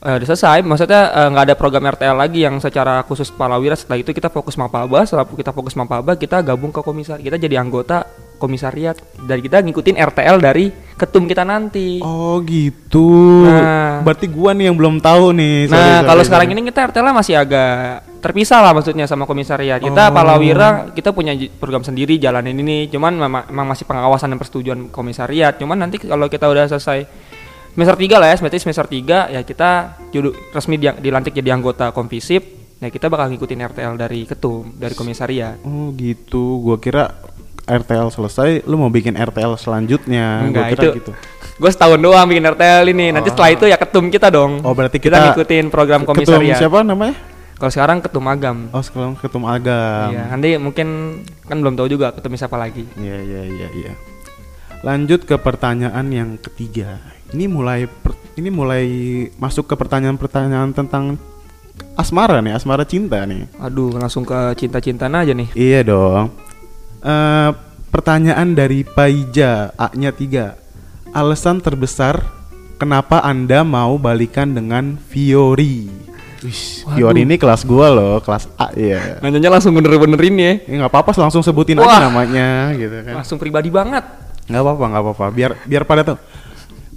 eh, 0.02 0.18
udah 0.18 0.26
selesai. 0.26 0.66
Maksudnya 0.66 1.30
nggak 1.30 1.44
ada 1.54 1.56
program 1.56 1.86
RTL 1.94 2.18
lagi 2.18 2.42
yang 2.42 2.58
secara 2.58 3.06
khusus 3.06 3.30
Palawira. 3.30 3.78
Setelah 3.78 4.02
itu 4.02 4.18
kita 4.18 4.34
fokus 4.34 4.58
Mapaba. 4.58 5.06
Setelah 5.06 5.30
kita 5.30 5.54
fokus 5.54 5.78
Mapaba, 5.78 6.18
kita 6.18 6.42
gabung 6.42 6.74
ke 6.74 6.82
komisar. 6.82 7.22
Kita 7.22 7.38
jadi 7.38 7.62
anggota 7.62 8.02
komisariat 8.38 8.96
dan 9.20 9.38
kita 9.38 9.60
ngikutin 9.60 9.98
RTL 9.98 10.38
dari 10.38 10.70
ketum 10.94 11.26
kita 11.26 11.42
nanti. 11.42 12.00
Oh 12.00 12.42
gitu. 12.42 13.44
Nah. 13.44 14.02
Berarti 14.02 14.26
gua 14.26 14.54
nih 14.54 14.70
yang 14.70 14.76
belum 14.76 14.98
tahu 14.98 15.30
nih. 15.32 15.68
Sorry, 15.68 15.76
Nah, 15.76 15.86
sorry, 15.92 16.06
kalau 16.06 16.16
sorry. 16.16 16.28
sekarang 16.28 16.48
ini 16.52 16.62
kita 16.66 16.80
RTL 16.88 17.06
masih 17.12 17.36
agak 17.36 17.74
terpisah 18.18 18.60
lah 18.60 18.72
maksudnya 18.72 19.06
sama 19.06 19.24
komisariat. 19.24 19.78
Kita 19.78 20.10
Oh. 20.10 20.14
Palawira 20.14 20.70
kita 20.92 21.12
punya 21.12 21.32
program 21.54 21.82
sendiri 21.82 22.18
jalanin 22.18 22.56
ini, 22.56 22.88
cuman 22.88 23.14
memang, 23.14 23.44
masih 23.46 23.84
pengawasan 23.84 24.30
dan 24.30 24.38
persetujuan 24.38 24.80
komisariat. 24.88 25.56
Cuman 25.56 25.78
nanti 25.78 25.98
kalau 25.98 26.26
kita 26.26 26.46
udah 26.46 26.66
selesai 26.68 27.06
semester 27.72 27.94
3 27.96 28.18
lah 28.18 28.28
ya, 28.28 28.36
semester 28.36 28.58
semester 28.60 28.86
3 28.86 29.30
ya 29.30 29.42
kita 29.42 29.70
judu, 30.10 30.34
resmi 30.50 30.76
dia- 30.76 30.98
dilantik 30.98 31.32
jadi 31.32 31.52
anggota 31.52 31.90
Komvisip. 31.92 32.58
Ya 32.78 32.90
kita 32.90 33.06
bakal 33.06 33.30
ngikutin 33.32 33.58
RTL 33.64 33.94
dari 33.96 34.22
ketum, 34.24 34.74
dari 34.74 34.94
komisariat. 34.94 35.58
Oh 35.64 35.90
gitu. 35.94 36.62
Gua 36.62 36.78
kira 36.78 37.10
RTL 37.68 38.08
selesai, 38.08 38.64
lu 38.64 38.80
mau 38.80 38.88
bikin 38.88 39.14
RTL 39.14 39.60
selanjutnya. 39.60 40.40
Gua 40.40 40.48
Enggak, 40.48 40.66
kira 40.72 40.82
itu 40.82 40.90
gitu. 40.98 41.12
gue 41.58 41.72
setahun 41.74 42.00
doang 42.00 42.26
bikin 42.26 42.48
RTL 42.48 42.86
ini. 42.88 43.12
Nanti 43.12 43.28
setelah 43.28 43.52
itu 43.52 43.66
ya 43.68 43.76
ketum 43.76 44.08
kita 44.08 44.32
dong. 44.32 44.64
Oh, 44.64 44.72
berarti 44.72 44.98
kita, 44.98 45.20
kita 45.20 45.26
ngikutin 45.36 45.66
program 45.68 46.02
Ketum 46.02 46.16
komisariat. 46.16 46.58
siapa 46.58 46.80
namanya? 46.82 47.18
Kalau 47.58 47.72
sekarang 47.74 47.98
ketum 48.00 48.26
agam. 48.30 48.58
Oh, 48.70 48.80
sekarang 48.80 49.18
ketum 49.18 49.44
agam. 49.44 50.14
Iya, 50.14 50.24
nanti 50.30 50.50
mungkin 50.56 50.88
kan 51.44 51.58
belum 51.60 51.74
tahu 51.76 51.90
juga 51.90 52.14
ketemu 52.14 52.36
siapa 52.38 52.56
lagi. 52.56 52.86
Iya 52.96 53.18
iya 53.20 53.42
iya 53.44 53.68
iya. 53.74 53.94
Lanjut 54.86 55.26
ke 55.26 55.36
pertanyaan 55.36 56.06
yang 56.08 56.38
ketiga. 56.38 57.02
Ini 57.34 57.50
mulai 57.50 57.90
per- 57.90 58.16
ini 58.38 58.54
mulai 58.54 58.86
masuk 59.42 59.66
ke 59.66 59.74
pertanyaan-pertanyaan 59.74 60.70
tentang 60.72 61.18
asmara 61.98 62.38
nih, 62.40 62.54
asmara 62.54 62.86
cinta 62.86 63.26
nih. 63.26 63.50
Aduh, 63.58 63.90
langsung 63.98 64.22
ke 64.22 64.38
cinta-cintaan 64.54 65.18
aja 65.18 65.34
nih. 65.34 65.50
Iya 65.58 65.82
dong. 65.82 66.30
Eh, 67.08 67.52
pertanyaan 67.88 68.52
dari 68.52 68.84
Paija, 68.84 69.72
A-nya 69.80 70.12
3. 70.12 70.60
Alasan 71.16 71.64
terbesar 71.64 72.20
kenapa 72.76 73.24
Anda 73.24 73.64
mau 73.64 73.96
balikan 73.96 74.52
dengan 74.52 75.00
Fiori? 75.00 75.88
Fiori 76.94 77.24
ini 77.24 77.40
kelas 77.40 77.64
gua 77.64 77.96
loh, 77.96 78.20
kelas 78.20 78.52
A 78.60 78.76
ya. 78.76 79.24
Nanyanya 79.24 79.56
langsung 79.56 79.72
bener-benerin 79.72 80.36
ya. 80.36 80.54
Ya 80.68 80.76
nggak 80.84 80.92
apa-apa, 80.92 81.16
langsung 81.16 81.40
sebutin 81.40 81.80
Wah. 81.80 81.88
aja 81.88 82.12
namanya 82.12 82.76
gitu 82.76 82.98
kan. 83.08 83.24
Langsung 83.24 83.40
pribadi 83.40 83.72
banget. 83.72 84.04
nggak 84.48 84.64
apa-apa 84.64 84.86
nggak 84.88 85.04
apa-apa 85.04 85.26
biar 85.36 85.52
biar 85.68 85.84
pada 85.84 86.08
tahu 86.08 86.18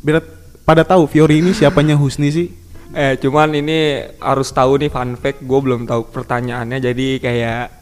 biar 0.07 0.23
pada 0.62 0.87
tahu 0.87 1.11
Fiori 1.11 1.43
ini 1.43 1.50
siapanya 1.50 1.99
Husni 1.99 2.31
sih 2.31 2.47
Eh, 2.90 3.14
cuman 3.23 3.55
ini 3.55 4.02
harus 4.19 4.50
tahu 4.50 4.83
nih 4.83 4.90
fun 4.90 5.14
fact, 5.14 5.47
gue 5.47 5.61
belum 5.62 5.87
tahu 5.87 6.11
pertanyaannya 6.11 6.79
jadi 6.83 7.09
kayak 7.23 7.80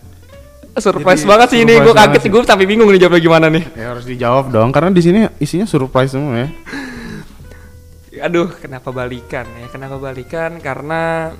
surprise 0.80 1.23
Jadi, 1.23 1.30
banget 1.30 1.49
sih 1.50 1.58
ini. 1.62 1.75
Gue 1.78 1.92
surprise 1.92 1.99
kaget 2.08 2.20
sih, 2.23 2.30
gue 2.30 2.40
sampai 2.47 2.66
bingung 2.66 2.88
nih 2.90 3.00
jawabnya 3.02 3.23
gimana 3.23 3.47
nih. 3.50 3.64
ya 3.76 3.87
harus 3.94 4.04
dijawab 4.06 4.50
dong 4.50 4.70
karena 4.73 4.90
di 4.94 5.02
sini 5.02 5.18
isinya 5.38 5.66
surprise 5.66 6.14
semua 6.14 6.47
ya 6.47 6.49
Aduh, 8.26 8.50
kenapa 8.50 8.90
balikan 8.90 9.47
ya? 9.47 9.70
Kenapa 9.70 9.94
balikan? 10.02 10.58
Karena 10.58 11.30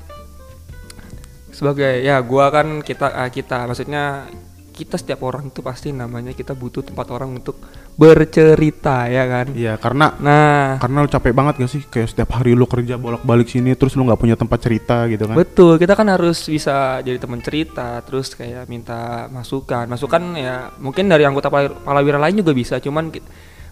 sebagai 1.50 2.07
ya 2.07 2.23
gua 2.23 2.54
kan 2.54 2.87
kita 2.87 3.11
ah, 3.11 3.30
kita 3.35 3.66
maksudnya 3.66 4.30
kita 4.71 4.95
setiap 4.95 5.26
orang 5.26 5.50
itu 5.50 5.59
pasti 5.59 5.90
namanya 5.90 6.30
kita 6.30 6.54
butuh 6.54 6.87
tempat 6.87 7.11
orang 7.11 7.35
untuk 7.35 7.59
bercerita 7.99 9.11
ya 9.11 9.26
kan. 9.26 9.47
iya 9.59 9.75
karena 9.75 10.14
Nah, 10.23 10.78
karena 10.78 11.02
lu 11.02 11.11
capek 11.11 11.35
banget 11.35 11.55
gak 11.59 11.71
sih 11.71 11.83
kayak 11.83 12.14
setiap 12.14 12.38
hari 12.38 12.55
lu 12.55 12.62
kerja 12.71 12.95
bolak-balik 12.95 13.50
sini 13.50 13.75
terus 13.75 13.99
lu 13.99 14.07
nggak 14.07 14.23
punya 14.23 14.38
tempat 14.38 14.59
cerita 14.62 15.11
gitu 15.11 15.26
kan 15.26 15.35
betul 15.35 15.75
kita 15.83 15.99
kan 15.99 16.07
harus 16.07 16.47
bisa 16.47 17.02
jadi 17.02 17.19
teman 17.19 17.43
cerita, 17.43 17.99
terus 18.07 18.38
kayak 18.38 18.71
minta 18.71 19.26
masukan. 19.35 19.90
Masukan 19.90 20.38
ya 20.38 20.71
mungkin 20.78 21.11
dari 21.11 21.26
anggota 21.26 21.50
pala- 21.50 21.75
palawira 21.75 22.23
lain 22.23 22.38
juga 22.38 22.55
bisa, 22.55 22.78
cuman 22.78 23.11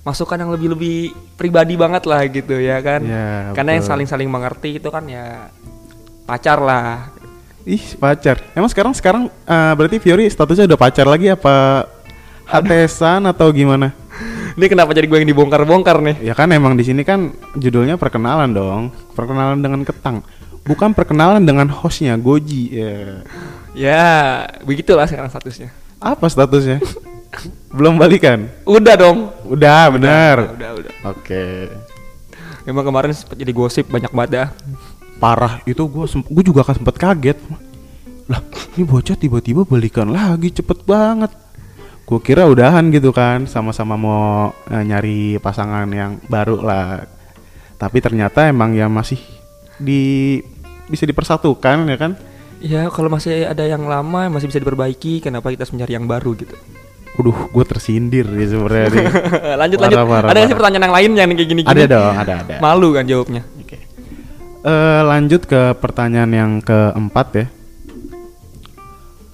masukan 0.03 0.43
yang 0.43 0.51
lebih-lebih 0.51 1.15
pribadi 1.39 1.79
banget 1.79 2.03
lah 2.11 2.27
gitu 2.27 2.59
ya 2.59 2.83
kan. 2.83 3.07
Iya, 3.07 3.55
Karena 3.55 3.79
yang 3.79 3.87
saling-saling 3.87 4.27
mengerti 4.27 4.83
itu 4.83 4.91
kan 4.91 5.07
ya 5.07 5.55
pacar 6.27 6.59
lah 6.59 7.15
ih 7.67 7.99
pacar 7.99 8.39
emang 8.55 8.71
sekarang 8.71 8.95
sekarang 8.95 9.23
eh, 9.27 9.73
berarti 9.75 9.99
Fiori 9.99 10.31
statusnya 10.31 10.71
udah 10.71 10.79
pacar 10.79 11.07
lagi 11.07 11.31
apa 11.35 11.87
Hatesan 12.47 13.27
atau 13.27 13.51
gimana 13.51 13.91
Ini 14.57 14.67
kenapa 14.73 14.97
jadi 14.97 15.05
gue 15.05 15.19
yang 15.21 15.29
dibongkar-bongkar 15.29 16.01
nih? 16.01 16.17
ya 16.25 16.33
kan 16.33 16.49
emang 16.49 16.79
di 16.79 16.87
sini 16.87 17.05
kan 17.05 17.35
judulnya 17.59 18.01
perkenalan 18.01 18.55
dong 18.57 18.83
perkenalan 19.13 19.61
dengan 19.61 19.85
ketang 19.85 20.25
bukan 20.65 20.97
perkenalan 20.97 21.45
dengan 21.45 21.69
hostnya 21.69 22.17
Goji 22.17 22.63
ya 22.73 23.21
Ya, 23.77 24.49
begitulah 24.65 25.05
sekarang 25.05 25.29
statusnya. 25.29 25.69
Apa 26.01 26.33
statusnya? 26.33 26.81
Belum 27.77 28.01
balikan? 28.01 28.49
Udah 28.65 28.97
dong. 28.97 29.29
Udah, 29.45 29.93
benar. 29.93 30.57
Udah, 30.57 30.71
udah. 30.81 30.93
Oke. 31.13 31.69
Emang 32.65 32.89
kemarin 32.89 33.13
sempet 33.13 33.37
jadi 33.37 33.53
gosip 33.53 33.85
banyak 33.93 34.09
banget 34.09 34.31
dah. 34.33 34.49
Parah 35.21 35.61
itu 35.69 35.85
gue 35.85 36.09
gue 36.09 36.45
juga 36.49 36.65
kan 36.65 36.73
sempet 36.73 36.97
kaget. 36.97 37.37
Lah, 38.33 38.41
ini 38.81 38.89
bocah 38.89 39.13
tiba-tiba 39.13 39.69
balikan 39.69 40.09
lagi 40.09 40.57
cepet 40.57 40.81
banget. 40.89 41.37
Gue 42.07 42.23
kira 42.23 42.47
udahan 42.47 42.87
gitu 42.95 43.11
kan, 43.11 43.51
sama-sama 43.51 43.99
mau 43.99 44.55
eh, 44.71 44.83
nyari 44.87 45.43
pasangan 45.43 45.91
yang 45.91 46.23
baru 46.31 46.63
lah. 46.63 47.03
Tapi 47.77 47.99
ternyata 47.99 48.47
emang 48.47 48.79
ya 48.79 48.87
masih 48.87 49.19
di 49.77 50.39
bisa 50.87 51.03
dipersatukan 51.03 51.83
ya 51.91 51.99
kan? 51.99 52.13
Ya, 52.63 52.89
kalau 52.89 53.11
masih 53.13 53.45
ada 53.45 53.67
yang 53.67 53.85
lama 53.85 54.31
masih 54.33 54.49
bisa 54.49 54.63
diperbaiki, 54.63 55.21
kenapa 55.21 55.51
kita 55.51 55.67
harus 55.67 55.75
mencari 55.75 55.93
yang 55.99 56.07
baru 56.09 56.31
gitu? 56.39 56.55
Waduh, 57.19 57.49
gue 57.53 57.65
tersindir 57.65 58.29
nih 58.29 58.49
sebenarnya 58.49 58.87
lanjut 59.61 59.79
Parah, 59.81 59.89
lanjut. 59.89 59.99
parah, 60.05 60.29
ada 60.31 60.37
nggak 60.37 60.51
sih 60.53 60.57
pertanyaan 60.57 60.85
yang 60.85 60.95
lainnya 60.95 61.23
nih 61.27 61.35
kayak 61.37 61.49
gini-gini? 61.49 61.73
Ada 61.73 61.85
dong, 61.89 62.15
ada 62.17 62.35
ada. 62.45 62.55
Malu 62.61 62.89
kan 62.93 63.05
jawabnya. 63.09 63.43
Oke. 63.61 63.77
Eh, 64.63 65.01
lanjut 65.03 65.43
ke 65.49 65.61
pertanyaan 65.81 66.31
yang 66.31 66.53
keempat 66.63 67.27
ya. 67.35 67.47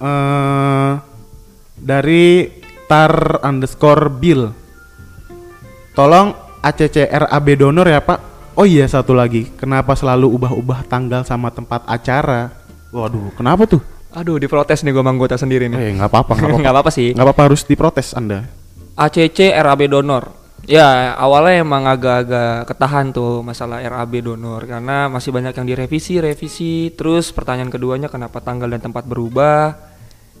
Eh 0.03 0.91
dari 1.83 2.47
tar 2.93 3.41
underscore 3.41 4.05
bill. 4.13 4.53
Tolong 5.97 6.29
ACCRAB 6.61 7.47
donor 7.57 7.89
ya 7.89 8.05
pak. 8.05 8.19
Oh 8.53 8.69
iya 8.69 8.85
satu 8.85 9.17
lagi. 9.17 9.49
Kenapa 9.57 9.97
selalu 9.97 10.29
ubah-ubah 10.29 10.85
tanggal 10.85 11.25
sama 11.25 11.49
tempat 11.49 11.81
acara? 11.89 12.53
Waduh, 12.93 13.33
kenapa 13.33 13.65
tuh? 13.65 13.81
Aduh, 14.13 14.37
diprotes 14.37 14.85
nih 14.85 14.93
gue 14.93 15.01
sama 15.01 15.09
anggota 15.09 15.41
sendiri 15.41 15.65
nih. 15.73 15.77
Eh 15.81 15.91
nggak 15.97 16.05
apa-apa, 16.05 16.37
nggak 16.37 16.45
apa-apa. 16.45 16.61
Nggak 16.61 16.73
apa-apa 16.77 16.91
sih. 16.93 17.09
Nggak 17.17 17.25
apa-apa 17.25 17.43
harus 17.49 17.61
diprotes 17.65 18.13
anda. 18.13 18.45
ACC 18.93 19.57
RAB 19.57 19.89
donor. 19.89 20.29
Ya, 20.69 21.17
awalnya 21.17 21.65
emang 21.65 21.89
agak-agak 21.89 22.69
ketahan 22.69 23.09
tuh 23.09 23.41
masalah 23.41 23.81
RAB 23.81 24.21
donor 24.21 24.69
karena 24.69 25.09
masih 25.09 25.33
banyak 25.33 25.57
yang 25.57 25.65
direvisi, 25.65 26.21
revisi. 26.21 26.93
Terus 26.93 27.33
pertanyaan 27.33 27.73
keduanya 27.73 28.05
kenapa 28.05 28.37
tanggal 28.37 28.69
dan 28.69 28.85
tempat 28.85 29.01
berubah? 29.09 29.81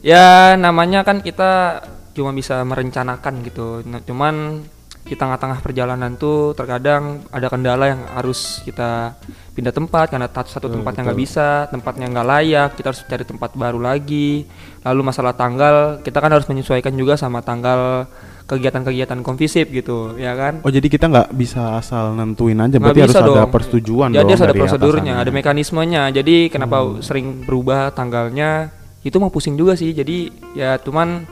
Ya, 0.05 0.53
namanya 0.53 1.01
kan 1.01 1.17
kita 1.17 1.81
cuma 2.13 2.31
bisa 2.31 2.61
merencanakan 2.61 3.33
gitu. 3.45 3.81
Nah, 3.89 3.99
cuman 4.05 4.63
di 5.03 5.19
tengah-tengah 5.19 5.59
perjalanan 5.59 6.15
tuh 6.15 6.55
terkadang 6.55 7.27
ada 7.27 7.51
kendala 7.51 7.91
yang 7.91 8.07
harus 8.15 8.63
kita 8.63 9.19
pindah 9.51 9.75
tempat 9.75 10.07
karena 10.07 10.31
satu 10.31 10.71
Betul, 10.71 10.79
tempatnya 10.79 11.01
nggak 11.11 11.17
betul. 11.19 11.27
bisa, 11.27 11.47
tempatnya 11.67 12.05
nggak 12.07 12.27
layak, 12.27 12.69
kita 12.79 12.87
harus 12.95 13.01
cari 13.03 13.25
tempat 13.27 13.51
baru 13.51 13.83
lagi. 13.83 14.47
Lalu 14.87 15.01
masalah 15.03 15.35
tanggal, 15.35 15.99
kita 15.99 16.23
kan 16.23 16.31
harus 16.31 16.47
menyesuaikan 16.47 16.95
juga 16.95 17.19
sama 17.19 17.43
tanggal 17.43 18.07
kegiatan-kegiatan 18.47 19.19
konvisip 19.23 19.71
gitu, 19.71 20.15
ya 20.19 20.35
kan? 20.35 20.63
Oh 20.63 20.71
jadi 20.71 20.87
kita 20.87 21.11
nggak 21.11 21.29
bisa 21.35 21.79
asal 21.79 22.15
nentuin 22.15 22.59
aja, 22.59 22.75
Nggak 22.75 22.79
berarti 22.79 23.01
harus 23.03 23.15
bisa 23.15 23.23
ada 23.23 23.31
dong. 23.31 23.51
persetujuan 23.51 24.07
Jadi 24.11 24.19
dong 24.19 24.31
harus 24.31 24.43
ada 24.43 24.55
prosedurnya, 24.55 25.13
atasannya. 25.19 25.23
ada 25.27 25.31
mekanismenya. 25.35 26.03
Jadi 26.15 26.35
kenapa 26.47 26.77
sering 27.03 27.43
berubah 27.43 27.91
tanggalnya? 27.91 28.71
Itu 29.03 29.19
mau 29.19 29.27
pusing 29.31 29.59
juga 29.59 29.75
sih. 29.75 29.91
Jadi 29.91 30.31
ya 30.55 30.79
cuman 30.79 31.27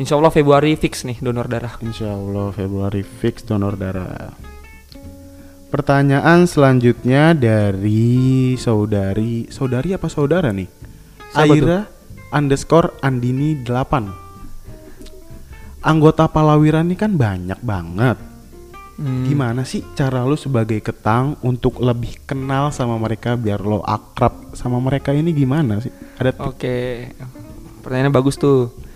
Insya 0.00 0.16
Allah 0.16 0.32
Februari 0.32 0.72
fix 0.80 1.04
nih 1.04 1.20
donor 1.20 1.44
darah. 1.44 1.76
Insya 1.84 2.16
Allah 2.16 2.48
Februari 2.56 3.04
fix 3.04 3.44
donor 3.44 3.76
darah. 3.76 4.32
Pertanyaan 5.68 6.48
selanjutnya 6.48 7.36
dari 7.36 8.56
saudari 8.56 9.44
saudari 9.52 9.92
apa 9.92 10.08
saudara 10.08 10.56
nih? 10.56 10.64
Siapa 11.36 11.52
Aira 11.52 11.84
underscore 12.32 12.96
Andini 13.04 13.60
8 13.60 15.84
Anggota 15.84 16.32
Palawiran 16.32 16.88
ini 16.88 16.96
kan 16.96 17.20
banyak 17.20 17.60
banget. 17.60 18.16
Hmm. 18.96 19.28
Gimana 19.28 19.68
sih 19.68 19.84
cara 19.92 20.24
lu 20.24 20.36
sebagai 20.36 20.80
ketang 20.80 21.36
untuk 21.44 21.76
lebih 21.76 22.24
kenal 22.24 22.72
sama 22.72 22.96
mereka 22.96 23.36
biar 23.36 23.60
lo 23.60 23.84
akrab 23.84 24.56
sama 24.56 24.80
mereka 24.80 25.12
ini 25.12 25.36
gimana 25.36 25.76
sih? 25.84 25.92
Ada 26.16 26.40
Oke, 26.40 27.04
pertanyaannya 27.84 28.16
bagus 28.16 28.40
tuh. 28.40 28.88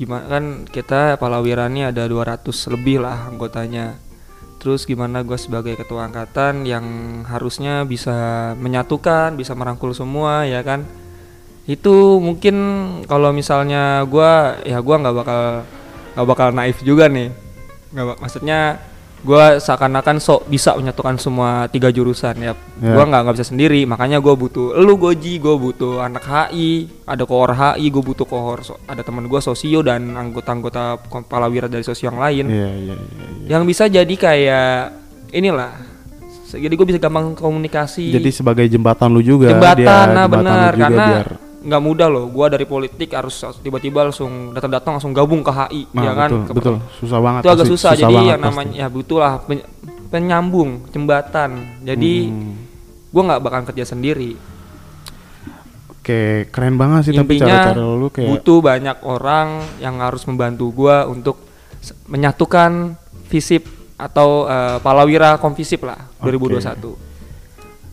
Gimana 0.00 0.24
kan 0.32 0.44
kita 0.64 1.20
Palawira 1.20 1.68
ini 1.68 1.84
ada 1.84 2.08
200 2.08 2.48
lebih 2.72 3.04
lah 3.04 3.28
anggotanya. 3.28 4.00
Terus 4.56 4.88
gimana 4.88 5.20
gue 5.20 5.36
sebagai 5.36 5.76
ketua 5.76 6.08
angkatan 6.08 6.64
yang 6.64 6.84
harusnya 7.28 7.84
bisa 7.84 8.52
menyatukan, 8.56 9.36
bisa 9.36 9.52
merangkul 9.52 9.92
semua 9.92 10.48
ya 10.48 10.64
kan? 10.64 10.88
Itu 11.68 12.16
mungkin 12.16 12.56
kalau 13.04 13.36
misalnya 13.36 14.08
gue 14.08 14.32
ya 14.64 14.80
gue 14.80 14.96
nggak 15.04 15.16
bakal 15.20 15.68
nggak 16.16 16.28
bakal 16.32 16.48
naif 16.56 16.80
juga 16.80 17.12
nih. 17.12 17.28
Nggak, 17.92 18.24
maksudnya 18.24 18.80
gue 19.20 19.44
seakan-akan 19.58 20.16
sok 20.16 20.48
bisa 20.48 20.72
menyatukan 20.72 21.16
semua 21.16 21.68
tiga 21.68 21.88
jurusan 21.88 22.36
ya. 22.36 22.56
Ya. 22.80 22.94
Gue 22.94 23.04
nggak 23.04 23.20
nggak 23.20 23.34
bisa 23.36 23.46
sendiri 23.46 23.84
makanya 23.84 24.16
gue 24.16 24.32
butuh 24.32 24.72
lu 24.76 24.96
goji 24.96 25.36
gue 25.36 25.52
butuh 25.52 26.00
anak 26.00 26.24
HI 26.24 26.88
ada 27.04 27.22
kohor 27.22 27.52
HI 27.52 27.86
gue 27.86 28.00
butuh 28.02 28.24
kohor 28.24 28.62
so- 28.62 28.80
ada 28.84 29.00
teman 29.00 29.24
gue 29.24 29.36
sosio 29.38 29.80
dan 29.80 30.08
anggota-anggota 30.10 30.96
kepala 31.02 31.46
wira 31.46 31.68
dari 31.68 31.82
sosio 31.82 32.08
yang 32.08 32.16
lain 32.16 32.44
Iya, 32.48 32.70
iya, 32.70 32.94
iya. 32.96 32.96
iya. 32.96 33.48
yang 33.50 33.62
bisa 33.62 33.84
jadi 33.86 34.08
kayak 34.10 34.74
inilah 35.30 35.72
jadi 36.50 36.72
gue 36.72 36.86
bisa 36.88 36.98
gampang 36.98 37.36
komunikasi 37.36 38.10
Jadi 38.10 38.30
sebagai 38.32 38.66
jembatan 38.66 39.12
lu 39.12 39.20
juga 39.20 39.52
jembatan 39.52 39.78
dia, 39.78 40.10
nah 40.10 40.26
benar 40.26 40.72
karena 40.74 41.06
biar 41.06 41.28
nggak 41.60 41.82
mudah 41.82 42.08
loh 42.08 42.24
gue 42.26 42.46
dari 42.48 42.64
politik 42.64 43.12
harus 43.12 43.32
tiba-tiba 43.58 44.00
langsung 44.02 44.50
datang-datang 44.50 44.96
langsung 44.96 45.12
gabung 45.12 45.40
ke 45.40 45.50
HI 45.50 45.82
Nah, 45.90 46.02
ya 46.02 46.12
kan 46.14 46.28
betul, 46.30 46.40
Ke- 46.42 46.54
betul. 46.54 46.76
Susah 46.96 47.18
banget. 47.18 47.40
itu 47.40 47.48
agak 47.48 47.58
pasti. 47.62 47.72
susah, 47.76 47.90
jadi 47.94 48.14
yang 48.26 48.40
pasti. 48.40 48.46
namanya 48.46 48.74
ya 48.74 48.86
butuh 48.88 49.18
lah 49.18 49.32
pen- 49.40 49.68
penyambung 50.08 50.70
jembatan 50.88 51.50
jadi 51.80 52.12
Hmm. 52.26 52.56
gue 53.06 53.22
nggak 53.22 53.40
bakal 53.40 53.60
kerja 53.66 53.84
sendiri 53.86 54.40
Oke, 55.92 56.48
keren 56.48 56.74
banget 56.74 57.00
sih 57.04 57.12
tapi 57.12 57.36
intinya 57.36 57.70
cara-cara 57.70 57.84
lu 57.92 58.08
kayak 58.08 58.28
butuh 58.30 58.58
banyak 58.58 58.96
orang 59.04 59.48
yang 59.78 60.00
harus 60.00 60.24
membantu 60.24 60.72
gua 60.72 61.04
untuk 61.04 61.36
menyatukan 62.06 62.96
visip 63.26 63.68
atau 63.94 64.48
eh, 64.48 64.80
palawira 64.80 65.36
komvisip 65.36 65.84
lah 65.84 66.00
2021 66.18 66.96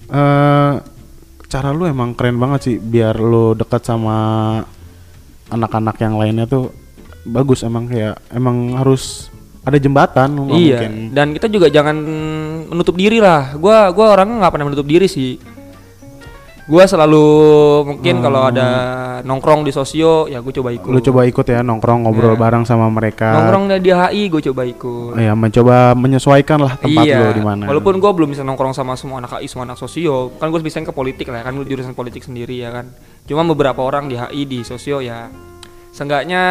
eh 0.08 0.74
cara 1.48 1.72
lu 1.72 1.88
emang 1.88 2.12
keren 2.12 2.38
banget 2.38 2.60
sih 2.64 2.76
biar 2.78 3.16
lu 3.16 3.56
dekat 3.56 3.88
sama 3.88 4.16
anak-anak 5.48 5.96
yang 6.04 6.20
lainnya 6.20 6.44
tuh 6.44 6.76
bagus 7.24 7.64
emang 7.64 7.88
kayak 7.88 8.20
emang 8.36 8.76
harus 8.76 9.32
ada 9.68 9.76
jembatan 9.80 10.48
iya 10.56 10.80
mungkin. 10.80 11.12
dan 11.12 11.28
kita 11.36 11.48
juga 11.52 11.68
jangan 11.68 11.96
menutup 12.72 12.96
diri 12.96 13.20
lah. 13.20 13.56
Gua 13.60 13.92
gua 13.92 14.16
orangnya 14.16 14.40
nggak 14.44 14.54
pernah 14.56 14.68
menutup 14.72 14.88
diri 14.88 15.08
sih 15.12 15.36
gua 16.68 16.84
selalu 16.84 17.26
mungkin 17.88 18.20
kalau 18.20 18.52
ada 18.52 18.68
nongkrong 19.24 19.64
di 19.64 19.72
sosio 19.72 20.28
ya 20.28 20.44
gue 20.44 20.54
coba 20.54 20.70
ikut 20.76 20.92
lu 20.92 21.00
coba 21.00 21.24
ikut 21.26 21.46
ya 21.48 21.64
nongkrong 21.64 22.06
ngobrol 22.06 22.36
Iya. 22.36 22.42
bareng 22.44 22.64
sama 22.68 22.92
mereka 22.92 23.34
nongkrong 23.40 23.64
di 23.80 23.92
HI 23.92 24.24
gue 24.30 24.42
coba 24.52 24.62
ikut 24.68 25.14
ya 25.16 25.34
mencoba 25.34 25.96
menyesuaikan 25.96 26.60
lah 26.62 26.74
tempat 26.78 27.04
iya, 27.08 27.24
lu 27.24 27.34
di 27.34 27.44
mana 27.44 27.64
Walaupun 27.72 27.98
gue 27.98 28.12
belum 28.12 28.30
bisa 28.36 28.44
nongkrong 28.44 28.76
sama 28.76 28.94
semua 29.00 29.24
anak 29.24 29.40
HI, 29.40 29.48
semua 29.50 29.66
anak 29.68 29.80
sosio, 29.80 30.36
kan 30.38 30.52
gue 30.52 30.60
bisa 30.62 30.84
ke 30.84 30.94
politik 30.94 31.28
lah, 31.32 31.42
kan 31.44 31.56
gue 31.56 31.66
jurusan 31.68 31.96
politik 31.98 32.24
sendiri 32.24 32.60
ya 32.62 32.70
kan. 32.72 32.88
Cuma 33.28 33.44
beberapa 33.44 33.82
orang 33.84 34.08
di 34.08 34.16
HI 34.16 34.42
di 34.48 34.60
sosio 34.64 35.04
ya, 35.04 35.28
seenggaknya 35.92 36.44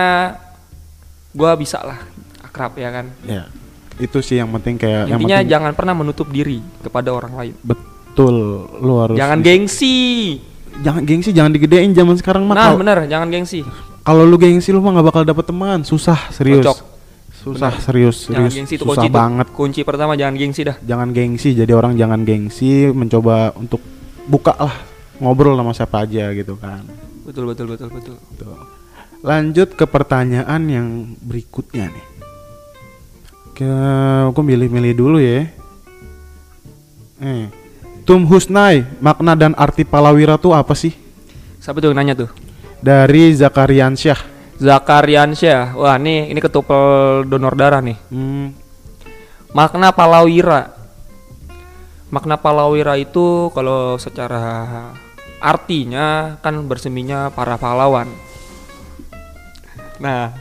gue 1.33 1.51
bisa 1.61 1.81
lah 1.85 2.01
akrab 2.45 2.77
ya 2.81 2.89
kan. 2.89 3.07
ya 3.29 3.45
itu 3.97 4.21
sih 4.21 4.37
yang 4.37 4.53
penting 4.53 4.77
kayak 4.77 5.09
yang 5.09 5.21
Intinya 5.21 5.41
penting 5.41 5.53
jangan 5.57 5.73
pernah 5.73 5.95
menutup 5.97 6.29
diri 6.29 6.61
kepada 6.85 7.13
orang 7.17 7.33
lain. 7.33 7.55
betul 7.65 7.96
lu 8.23 8.95
harus 8.97 9.15
Jangan 9.15 9.37
bisa- 9.37 9.49
gengsi. 9.51 9.97
jangan 10.79 11.03
gengsi 11.03 11.31
jangan 11.31 11.51
digedein 11.51 11.91
zaman 11.91 12.15
sekarang 12.15 12.43
mah 12.43 12.53
Nah 12.53 12.65
Kalau- 12.67 12.81
bener, 12.81 12.99
jangan 13.07 13.29
gengsi. 13.29 13.61
kalau 14.01 14.23
lu 14.23 14.37
gengsi 14.37 14.71
lu 14.71 14.79
mah 14.79 14.93
nggak 14.93 15.07
bakal 15.07 15.23
dapet 15.23 15.45
teman 15.45 15.81
susah 15.83 16.31
serius 16.31 16.63
Kocok. 16.63 16.79
susah 17.37 17.73
serius 17.77 18.17
Jangan 18.25 18.33
serius 18.43 18.55
gengsi 18.57 18.75
itu 18.75 18.83
susah 18.83 18.93
kunci 18.97 19.07
tuh. 19.07 19.15
banget 19.15 19.47
Kunci 19.51 19.81
pertama 19.83 20.13
jangan 20.15 20.35
gengsi 20.35 20.61
dah. 20.63 20.77
jangan 20.81 21.09
gengsi 21.11 21.49
jadi 21.53 21.73
orang 21.73 21.95
jangan 21.95 22.21
gengsi 22.23 22.71
mencoba 22.91 23.53
untuk 23.53 23.81
buka 24.25 24.53
lah 24.55 24.75
ngobrol 25.17 25.55
sama 25.55 25.73
siapa 25.73 26.03
aja 26.03 26.29
gitu 26.31 26.55
kan 26.55 26.85
Betul 27.23 27.49
betul 27.49 27.67
betul 27.69 27.89
betul. 27.89 28.15
Tuh. 28.37 28.55
lanjut 29.21 29.69
ke 29.71 29.85
pertanyaan 29.85 30.61
yang 30.65 30.87
berikutnya 31.19 31.89
nih 31.89 32.07
ke 33.53 33.71
aku 34.27 34.41
milih-milih 34.41 34.93
dulu 34.93 35.17
ya 35.17 35.49
eh 37.19 37.49
Tum 38.07 38.23
Husnai 38.25 38.87
makna 39.03 39.35
dan 39.35 39.53
arti 39.59 39.83
palawira 39.83 40.39
tuh 40.39 40.55
apa 40.55 40.73
sih 40.79 40.95
Siapa 41.59 41.83
tuh 41.83 41.91
yang 41.91 41.99
nanya 41.99 42.15
tuh? 42.15 42.31
dari 42.79 43.35
Zakariansyah 43.35 44.37
Zakariansyah. 44.57 45.77
Wah, 45.77 46.01
nih 46.01 46.33
ini 46.33 46.41
ketupel 46.41 47.25
donor 47.29 47.53
darah 47.53 47.85
nih. 47.85 47.93
hmm, 48.09 48.47
Makna 49.53 49.93
palawira. 49.93 50.73
Makna 52.09 52.41
palawira 52.41 52.97
itu 52.97 53.53
kalau 53.53 54.01
secara 54.01 54.97
artinya 55.45 56.41
kan 56.41 56.57
berseminya 56.65 57.29
para 57.29 57.61
pahlawan. 57.61 58.09
Nah, 60.01 60.33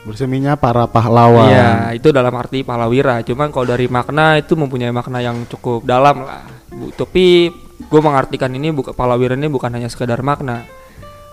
berseminya 0.00 0.56
para 0.56 0.88
pahlawan 0.88 1.50
iya 1.52 1.70
itu 1.92 2.08
dalam 2.08 2.32
arti 2.32 2.64
palawira. 2.64 3.20
Cuman 3.20 3.52
kalau 3.52 3.68
dari 3.68 3.84
makna 3.86 4.40
itu 4.40 4.56
mempunyai 4.56 4.92
makna 4.92 5.20
yang 5.20 5.44
cukup 5.44 5.84
dalam 5.84 6.24
lah. 6.24 6.44
Bu- 6.72 6.92
Tapi 6.94 7.52
gue 7.80 8.00
mengartikan 8.00 8.48
ini 8.52 8.72
bukan 8.72 8.96
palawira 8.96 9.36
ini 9.36 9.48
bukan 9.48 9.72
hanya 9.72 9.88
sekedar 9.88 10.20
makna, 10.24 10.64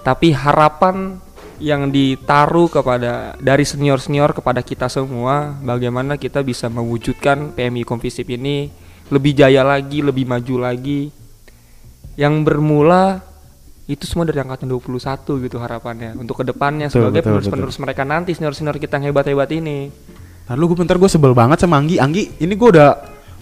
tapi 0.03 0.31
harapan 0.31 1.19
yang 1.57 1.89
ditaruh 1.89 2.69
kepada 2.69 3.33
dari 3.41 3.65
senior 3.65 3.97
senior 3.97 4.29
kepada 4.29 4.61
kita 4.61 4.85
semua 4.87 5.57
bagaimana 5.57 6.13
kita 6.13 6.45
bisa 6.45 6.69
mewujudkan 6.69 7.57
PMI 7.57 7.81
Komvisip 7.81 8.29
ini 8.29 8.69
lebih 9.09 9.33
jaya 9.33 9.65
lagi 9.65 10.05
lebih 10.05 10.29
maju 10.29 10.69
lagi 10.69 11.09
yang 12.13 12.45
bermula 12.45 13.25
itu 13.87 14.03
semua 14.03 14.27
dari 14.27 14.43
angkatan 14.43 14.67
21 14.67 15.47
gitu 15.47 15.57
harapannya 15.63 16.19
untuk 16.19 16.43
ke 16.43 16.45
depannya 16.45 16.91
Betul, 16.91 17.07
sebagai 17.07 17.21
penerus-penerus 17.23 17.77
mereka 17.79 18.03
nanti 18.03 18.35
senior-senior 18.35 18.75
kita 18.77 18.99
yang 18.99 19.15
hebat-hebat 19.15 19.47
ini 19.55 19.87
Lalu 20.47 20.63
gue 20.71 20.77
bentar 20.87 20.95
gue 20.95 21.11
sebel 21.11 21.35
banget 21.35 21.59
sama 21.59 21.75
Anggi. 21.75 21.99
Anggi, 21.99 22.31
ini 22.39 22.55
gue 22.55 22.69
udah 22.71 22.89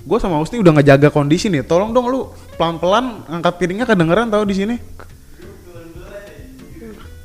gue 0.05 0.17
sama 0.17 0.41
Usti 0.41 0.57
udah 0.57 0.73
ngejaga 0.73 1.13
kondisi 1.13 1.53
nih. 1.53 1.61
Tolong 1.61 1.93
dong 1.93 2.09
lu 2.09 2.33
pelan-pelan 2.57 3.29
angkat 3.29 3.53
piringnya 3.61 3.85
kedengeran 3.85 4.33
tahu 4.33 4.43
di 4.49 4.55
sini. 4.57 4.75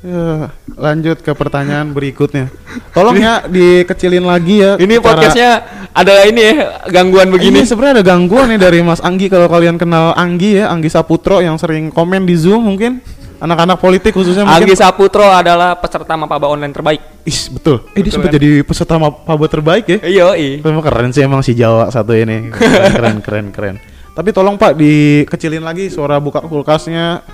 Ya, 0.01 0.49
lanjut 0.81 1.21
ke 1.21 1.29
pertanyaan 1.33 1.93
berikutnya. 1.93 2.49
Tolong 2.89 3.21
ya 3.21 3.45
dikecilin 3.45 4.25
lagi 4.25 4.57
ya. 4.61 4.73
ini 4.81 4.97
cara- 4.97 5.05
podcastnya 5.05 5.51
ada 5.93 6.25
ini 6.25 6.41
ya 6.41 6.53
gangguan 6.89 7.29
Ini 7.29 7.33
begini 7.37 7.59
sebenarnya 7.69 8.01
ada 8.01 8.05
gangguan 8.09 8.49
nih 8.49 8.57
dari 8.57 8.79
Mas 8.81 8.97
Anggi 8.97 9.29
kalau 9.29 9.45
kalian 9.45 9.77
kenal 9.77 10.17
Anggi 10.17 10.57
ya, 10.57 10.73
Anggi 10.73 10.89
Saputro 10.89 11.37
yang 11.41 11.57
sering 11.61 11.93
komen 11.93 12.25
di 12.25 12.33
Zoom 12.37 12.65
mungkin. 12.69 13.01
Anak-anak 13.41 13.81
politik 13.81 14.13
khususnya 14.13 14.45
mungkin. 14.45 14.69
Anggi 14.69 14.77
Saputro 14.77 15.25
adalah 15.25 15.73
peserta 15.73 16.13
mapaba 16.13 16.45
online 16.45 16.69
terbaik 16.69 17.01
Is, 17.25 17.49
betul. 17.49 17.81
Eh 17.97 18.05
dia 18.05 18.09
Betul 18.09 18.13
sempat 18.21 18.29
kan? 18.29 18.37
jadi 18.37 18.49
peserta 18.61 18.95
maba 19.01 19.45
terbaik 19.49 19.85
ya. 19.89 19.97
iya 20.05 20.27
iya 20.37 20.61
keren 20.61 21.09
sih 21.09 21.25
emang 21.25 21.41
si 21.41 21.57
Jawa 21.57 21.89
satu 21.89 22.13
ini. 22.13 22.53
Keren 22.53 22.93
keren 22.93 23.17
keren. 23.21 23.45
keren. 23.49 23.75
Tapi 24.13 24.29
tolong 24.29 24.61
Pak 24.61 24.77
dikecilin 24.77 25.65
lagi 25.65 25.89
suara 25.89 26.21
buka 26.21 26.45
kulkasnya. 26.45 27.25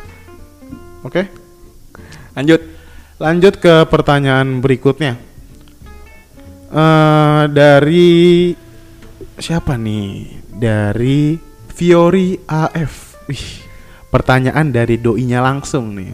Oke. 1.04 1.28
lanjut 2.40 2.62
Lanjut 3.18 3.58
ke 3.58 3.84
pertanyaan 3.90 4.62
berikutnya. 4.62 5.18
eh 6.72 7.44
dari 7.50 8.54
siapa 9.36 9.74
nih? 9.76 10.38
Dari 10.54 11.34
Fiori 11.74 12.38
AF. 12.46 13.26
Wih, 13.28 13.67
pertanyaan 14.14 14.72
dari 14.72 14.96
doinya 15.00 15.44
langsung 15.44 15.96
nih. 15.98 16.12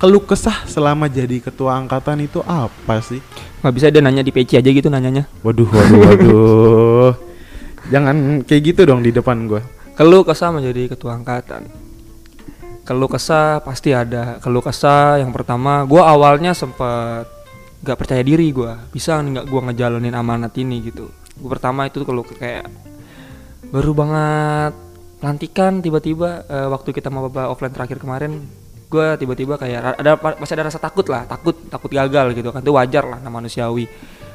Keluh 0.00 0.24
kesah 0.24 0.64
selama 0.64 1.12
jadi 1.12 1.44
ketua 1.44 1.76
angkatan 1.76 2.24
itu 2.24 2.40
apa 2.48 3.04
sih? 3.04 3.20
nggak 3.60 3.74
bisa 3.76 3.86
dia 3.92 4.00
nanya 4.00 4.24
di 4.24 4.32
PC 4.32 4.56
aja 4.56 4.70
gitu 4.72 4.88
nanyanya 4.88 5.28
Waduh, 5.44 5.68
waduh, 5.68 6.00
waduh. 6.08 7.12
Jangan 7.92 8.40
kayak 8.48 8.62
gitu 8.72 8.80
dong 8.88 9.04
di 9.04 9.12
depan 9.12 9.44
gua. 9.44 9.60
keluh 10.00 10.24
kesah 10.24 10.48
menjadi 10.48 10.96
ketua 10.96 11.12
angkatan 11.12 11.68
keluh 12.88 13.10
kesah 13.12 13.60
pasti 13.60 13.92
ada 13.92 14.40
keluh 14.40 14.64
kesah 14.64 15.20
yang 15.20 15.28
pertama 15.28 15.84
gua 15.84 16.08
awalnya 16.08 16.56
sempet 16.56 17.28
gak 17.84 18.00
percaya 18.00 18.24
diri 18.24 18.48
gua 18.48 18.80
bisa 18.96 19.20
nggak 19.20 19.44
gua 19.52 19.68
ngejalanin 19.68 20.16
amanat 20.16 20.56
ini 20.56 20.88
gitu 20.88 21.12
gua 21.36 21.52
pertama 21.52 21.84
itu 21.84 22.00
kalau 22.00 22.24
kayak 22.24 22.64
baru 23.68 23.92
banget 23.92 24.72
pelantikan 25.20 25.84
tiba-tiba 25.84 26.48
eh, 26.48 26.68
waktu 26.72 26.96
kita 26.96 27.12
mau 27.12 27.28
bawa 27.28 27.52
offline 27.52 27.76
terakhir 27.76 28.00
kemarin 28.00 28.40
gua 28.90 29.14
tiba-tiba 29.14 29.54
kayak 29.54 30.02
ada 30.02 30.18
masih 30.18 30.58
ada 30.58 30.66
rasa 30.66 30.82
takut 30.82 31.06
lah 31.06 31.22
takut 31.28 31.54
takut 31.70 31.92
gagal 31.92 32.34
gitu 32.34 32.50
kan 32.50 32.64
itu 32.64 32.74
wajar 32.74 33.06
lah 33.06 33.22
nah 33.22 33.30
manusiawi 33.30 33.86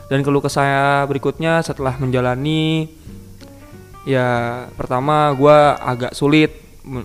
Dan 0.06 0.22
keluh 0.22 0.38
kesah 0.38 0.54
saya 0.62 0.86
berikutnya 1.10 1.66
setelah 1.66 1.98
menjalani 1.98 2.86
ya 4.06 4.30
pertama 4.78 5.34
gua 5.34 5.82
agak 5.82 6.14
sulit 6.14 6.54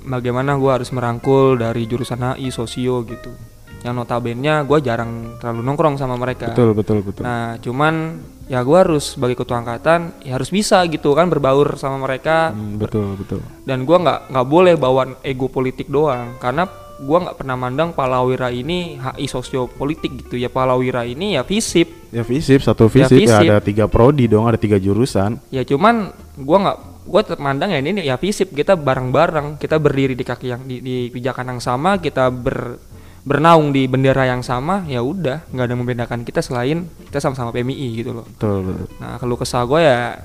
bagaimana 0.04 0.60
gua 0.60 0.76
harus 0.76 0.92
merangkul 0.92 1.56
dari 1.56 1.88
jurusan 1.88 2.36
HI 2.36 2.52
sosio 2.52 3.00
gitu. 3.08 3.32
Yang 3.80 3.94
notabene 3.96 4.68
gua 4.68 4.84
jarang 4.84 5.40
terlalu 5.40 5.64
nongkrong 5.64 5.96
sama 5.96 6.20
mereka. 6.20 6.52
Betul, 6.52 6.76
betul, 6.76 7.00
betul. 7.00 7.24
Nah, 7.24 7.56
cuman 7.56 8.20
ya 8.50 8.58
gua 8.60 8.82
harus 8.82 9.14
sebagai 9.14 9.38
ketua 9.38 9.62
angkatan 9.62 10.10
ya 10.20 10.34
harus 10.34 10.50
bisa 10.50 10.82
gitu 10.84 11.14
kan 11.14 11.30
berbaur 11.30 11.78
sama 11.78 12.02
mereka 12.02 12.50
Hmm, 12.50 12.74
betul, 12.76 13.14
betul. 13.14 13.38
dan 13.62 13.86
gua 13.86 13.96
nggak 13.98 14.20
nggak 14.28 14.46
boleh 14.48 14.74
bawa 14.74 15.02
ego 15.22 15.46
politik 15.46 15.86
doang 15.86 16.34
karena 16.36 16.66
gua 16.98 17.18
nggak 17.22 17.38
pernah 17.38 17.54
mandang 17.54 17.90
Palawira 17.90 18.50
ini 18.50 18.98
HI 18.98 19.24
sosiopolitik 19.24 20.20
gitu 20.20 20.34
ya 20.34 20.50
Palawira 20.50 21.06
ini 21.06 21.32
ya 21.32 21.42
visip 21.42 22.10
Ya 22.10 22.20
visip 22.20 22.58
satu 22.58 22.90
Ya, 22.90 23.06
visip, 23.06 23.16
ya, 23.16 23.38
visip. 23.38 23.46
ada 23.46 23.62
tiga 23.62 23.84
prodi 23.86 24.26
dong, 24.26 24.44
ada 24.44 24.58
tiga 24.58 24.74
jurusan. 24.76 25.38
ya 25.48 25.62
cuman 25.62 26.10
gua 26.36 26.58
nggak 26.60 26.78
gua 27.06 27.20
tetap 27.22 27.38
mandang 27.38 27.70
ya 27.70 27.78
ini 27.78 28.02
ya 28.02 28.18
visip 28.18 28.50
kita 28.50 28.74
bareng-bareng 28.74 29.56
kita 29.56 29.78
berdiri 29.78 30.12
di 30.12 30.22
kaki 30.22 30.46
yang 30.48 30.62
di, 30.62 30.82
di 30.82 30.96
pijakan 31.08 31.54
yang 31.54 31.60
sama 31.62 31.96
kita 31.96 32.28
ber 32.28 32.82
bernaung 33.20 33.68
di 33.70 33.84
bendera 33.84 34.24
yang 34.24 34.40
sama 34.40 34.82
ya 34.84 35.00
udah 35.00 35.44
nggak 35.46 35.64
ada 35.64 35.72
yang 35.72 35.80
membedakan 35.80 36.20
kita 36.22 36.40
selain 36.40 36.88
kita 37.04 37.20
sama-sama 37.20 37.50
PMI 37.50 37.88
gitu 37.94 38.10
loh 38.12 38.24
Betul, 38.26 38.64
betul. 38.64 38.86
Nah, 38.96 39.16
kalau 39.16 39.36
kesal 39.36 39.64
gue 39.64 39.80
ya 39.80 40.16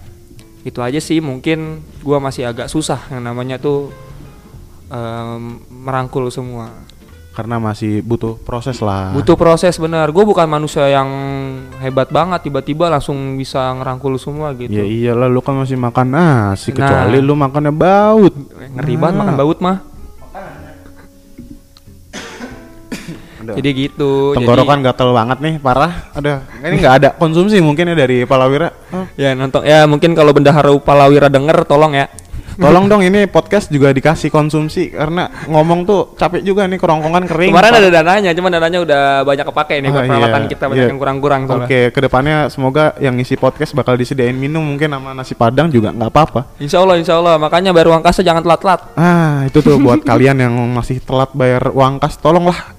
itu 0.61 0.79
aja 0.79 0.97
sih 0.97 1.19
mungkin 1.19 1.79
gua 2.01 2.17
masih 2.17 2.41
agak 2.43 2.65
susah 2.65 2.97
yang 3.11 3.21
namanya 3.21 3.55
tuh 3.55 3.93
em, 4.87 5.61
merangkul 5.69 6.25
semua. 6.29 6.73
Karena 7.35 7.59
masih 7.59 7.99
butuh 7.99 8.39
proses 8.41 8.79
lah. 8.79 9.11
Butuh 9.11 9.35
proses 9.35 9.75
bener. 9.75 10.07
Gue 10.09 10.23
bukan 10.23 10.47
manusia 10.47 10.87
yang 10.87 11.05
hebat 11.83 12.07
banget 12.07 12.47
tiba-tiba 12.47 12.87
langsung 12.87 13.35
bisa 13.35 13.75
ngerangkul 13.75 14.15
semua 14.15 14.55
gitu. 14.55 14.71
Ya 14.71 14.87
iyalah 14.87 15.27
lu 15.27 15.43
kan 15.43 15.53
masih 15.53 15.75
makan 15.75 16.15
nasi 16.15 16.71
Nah. 16.71 16.79
kecuali 16.79 17.19
lu 17.19 17.35
makannya 17.35 17.75
baut. 17.75 18.33
Ngeri 18.79 18.95
banget 18.95 19.17
makan 19.19 19.35
baut 19.35 19.59
mah. 19.59 19.77
Aduh. 23.45 23.55
Jadi 23.61 23.69
gitu. 23.77 24.33
Tenggorokan 24.33 24.81
gatel 24.81 25.13
banget 25.13 25.37
nih, 25.37 25.55
parah. 25.61 26.09
Ada 26.17 26.41
ini 26.65 26.75
nggak 26.81 26.95
ada 26.97 27.09
konsumsi 27.13 27.61
mungkin 27.61 27.93
ya 27.93 27.95
dari 27.95 28.25
Palawira. 28.25 28.73
Oh, 28.89 29.05
Jadi, 29.13 29.21
ya 29.21 29.29
nonton 29.37 29.61
ya 29.61 29.85
mungkin 29.85 30.17
kalau 30.17 30.33
Bendahara 30.33 30.73
Palawira 30.81 31.29
denger 31.29 31.61
tolong 31.69 31.93
ya. 31.93 32.09
Tolong 32.55 32.87
dong 32.87 33.03
ini 33.03 33.27
podcast 33.27 33.67
juga 33.67 33.91
dikasih 33.91 34.31
konsumsi 34.31 34.87
karena 34.87 35.27
ngomong 35.43 35.83
tuh 35.83 36.15
capek 36.15 36.39
juga 36.39 36.63
nih 36.63 36.79
kerongkongan 36.79 37.27
kering. 37.27 37.51
Kemarin 37.51 37.71
Pak. 37.75 37.81
ada 37.83 37.89
dananya, 37.91 38.31
cuman 38.31 38.51
dananya 38.55 38.79
udah 38.79 39.01
banyak 39.27 39.45
kepake 39.51 39.75
nih 39.83 39.89
buat 39.91 39.99
Ah, 39.99 40.07
peralatan 40.07 40.39
iya, 40.39 40.49
kita 40.55 40.63
banyak 40.71 40.85
iya. 40.87 40.91
yang 40.95 40.99
kurang-kurang 41.03 41.41
soalnya. 41.51 41.67
Oke, 41.67 41.79
ke 41.91 41.99
depannya 41.99 42.37
semoga 42.47 42.95
yang 43.03 43.19
ngisi 43.19 43.35
podcast 43.35 43.75
bakal 43.75 43.99
disediain 43.99 44.39
minum 44.39 44.63
mungkin 44.63 44.87
sama 44.87 45.11
nasi 45.11 45.35
padang 45.35 45.67
juga 45.67 45.91
nggak 45.91 46.07
apa-apa. 46.07 46.55
Insya 46.63 46.79
Allah, 46.79 46.95
insya 46.95 47.19
Allah. 47.19 47.35
Makanya 47.35 47.75
bayar 47.75 47.91
uang 47.91 47.99
kasa 47.99 48.23
jangan 48.23 48.39
telat-telat. 48.39 48.87
Ah, 48.95 49.43
itu 49.43 49.59
tuh 49.59 49.75
buat 49.75 49.99
kalian 50.15 50.39
yang 50.39 50.55
masih 50.71 51.03
telat 51.03 51.35
bayar 51.35 51.75
uang 51.75 51.99
kas, 51.99 52.15
tolonglah 52.15 52.71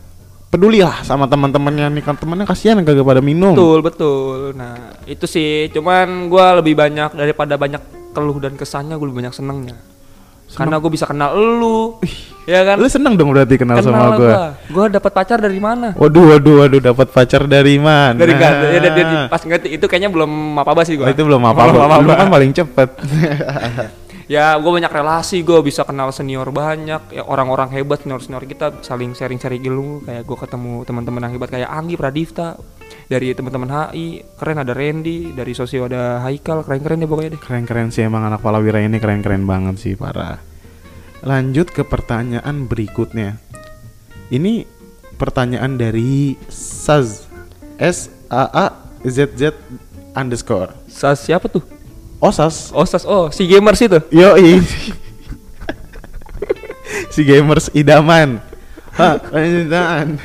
pedulilah 0.56 1.04
sama 1.04 1.24
teman-temannya 1.24 1.92
nih 1.92 2.02
kan 2.02 2.16
temannya 2.16 2.42
kasihan 2.42 2.80
kagak 2.80 3.04
pada 3.04 3.20
minum. 3.20 3.52
Betul 3.52 3.78
betul. 3.80 4.38
Nah 4.52 4.96
itu 5.04 5.24
sih. 5.24 5.68
Cuman 5.70 6.26
gua 6.26 6.56
lebih 6.56 6.72
banyak 6.72 7.12
daripada 7.12 7.54
banyak 7.54 7.78
keluh 8.10 8.40
dan 8.40 8.56
kesannya 8.56 8.96
gue 8.96 9.06
lebih 9.06 9.20
banyak 9.20 9.36
senengnya. 9.36 9.76
Karena 10.46 10.78
gue 10.78 10.88
bisa 10.88 11.04
kenal 11.04 11.34
elu, 11.34 11.98
ya 12.46 12.62
kan? 12.62 12.78
Lu 12.78 12.86
seneng 12.86 13.18
dong 13.18 13.28
berarti 13.28 13.58
kenal, 13.58 13.82
sama 13.82 13.98
lah 13.98 14.10
gue. 14.14 14.24
gua. 14.24 14.44
Gua 14.70 14.84
dapat 14.88 15.10
pacar 15.10 15.42
dari 15.42 15.58
mana? 15.58 15.90
Waduh, 15.92 16.32
waduh, 16.32 16.54
waduh, 16.62 16.80
dapat 16.80 17.10
pacar 17.10 17.44
dari 17.44 17.76
mana? 17.76 18.14
Dari 18.14 18.30
gak, 18.30 18.52
ya, 18.54 18.78
dari- 18.78 18.94
dari- 18.94 19.26
pas 19.26 19.42
ngerti 19.42 19.74
itu 19.74 19.84
kayaknya 19.84 20.08
belum 20.08 20.30
apa 20.54 20.70
apa 20.70 20.82
sih 20.86 20.94
Oh, 20.96 21.02
gua. 21.02 21.10
itu 21.10 21.18
belum 21.20 21.42
apa 21.42 21.60
Belum 21.66 21.82
apa. 21.82 21.94
Lu 21.98 22.08
apa-apa. 22.08 22.14
kan 22.14 22.28
paling 22.30 22.50
cepet. 22.54 22.88
Ya 24.26 24.58
gue 24.58 24.66
banyak 24.66 24.90
relasi, 24.90 25.46
gue 25.46 25.62
bisa 25.62 25.86
kenal 25.86 26.10
senior 26.10 26.50
banyak, 26.50 27.14
ya 27.14 27.22
orang-orang 27.22 27.70
hebat 27.70 28.02
senior 28.02 28.18
senior 28.18 28.42
kita 28.42 28.82
saling 28.82 29.14
sharing-sharing 29.14 29.62
ilmu. 29.62 30.02
Kayak 30.02 30.26
gue 30.26 30.36
ketemu 30.42 30.82
teman-teman 30.82 31.22
yang 31.22 31.32
hebat 31.38 31.50
kayak 31.54 31.70
Anggi 31.70 31.94
Pradifta 31.94 32.58
dari 33.06 33.30
teman-teman 33.38 33.70
HI, 33.94 34.26
keren 34.34 34.58
ada 34.58 34.74
Randy, 34.74 35.30
dari 35.30 35.54
sosio 35.54 35.86
ada 35.86 36.26
Haikal, 36.26 36.66
keren-keren 36.66 37.06
deh 37.06 37.06
pokoknya 37.06 37.30
deh. 37.38 37.40
Keren-keren 37.40 37.94
sih 37.94 38.02
emang 38.02 38.26
anak 38.26 38.42
Palawira 38.42 38.82
ini 38.82 38.98
keren-keren 38.98 39.46
banget 39.46 39.78
sih, 39.78 39.94
parah. 39.94 40.42
Lanjut 41.22 41.70
ke 41.70 41.86
pertanyaan 41.86 42.66
berikutnya. 42.66 43.38
Ini 44.34 44.66
pertanyaan 45.22 45.78
dari 45.78 46.34
Saz 46.50 47.30
S 47.78 48.10
A 48.26 48.50
A 48.50 48.66
Z 49.06 49.38
Z 49.38 49.54
underscore. 50.18 50.74
Sas 50.90 51.22
siapa 51.22 51.46
tuh? 51.46 51.75
Osas. 52.20 52.72
Oh, 52.72 52.86
Sas, 52.88 53.04
oh 53.04 53.28
si 53.28 53.44
gamers 53.44 53.80
itu. 53.80 53.98
Yoi. 54.12 54.62
si 57.14 57.20
gamers 57.24 57.68
idaman. 57.76 58.40
Hah, 58.96 59.20
idaman. 59.36 60.16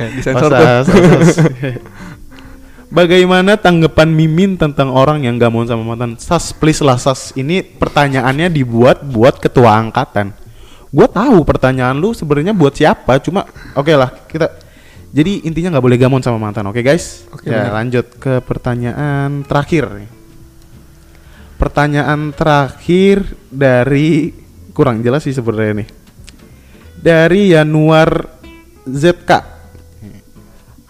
Ya. 0.00 0.06
Osas, 0.32 0.86
osas. 0.88 1.36
Bagaimana 2.90 3.54
tanggapan 3.54 4.10
Mimin 4.10 4.58
tentang 4.58 4.90
orang 4.90 5.22
yang 5.22 5.38
gak 5.38 5.54
mau 5.54 5.62
sama 5.62 5.94
mantan? 5.94 6.18
Sas, 6.18 6.50
please 6.50 6.82
lah 6.82 6.98
Sas. 6.98 7.30
Ini 7.38 7.62
pertanyaannya 7.78 8.50
dibuat 8.50 9.06
buat 9.06 9.38
ketua 9.38 9.78
angkatan. 9.78 10.34
Gue 10.90 11.06
tahu 11.06 11.46
pertanyaan 11.46 11.94
lu 11.94 12.10
sebenarnya 12.10 12.50
buat 12.50 12.74
siapa. 12.74 13.22
Cuma 13.22 13.46
oke 13.78 13.94
lah 13.94 14.10
kita. 14.26 14.50
Jadi 15.14 15.46
intinya 15.46 15.78
nggak 15.78 15.86
boleh 15.86 15.98
gamon 16.02 16.18
sama 16.18 16.42
mantan. 16.42 16.66
Oke 16.66 16.82
guys. 16.82 17.30
Oke, 17.30 17.46
ya 17.46 17.70
lanjut 17.70 18.10
ke 18.18 18.42
pertanyaan 18.42 19.46
terakhir. 19.46 19.86
nih. 19.86 20.19
Pertanyaan 21.60 22.32
terakhir 22.32 23.36
dari 23.52 24.32
kurang 24.72 25.04
jelas 25.04 25.28
sih 25.28 25.36
sebenarnya 25.36 25.84
nih. 25.84 25.88
Dari 26.96 27.52
Januar 27.52 28.08
ZK. 28.88 29.60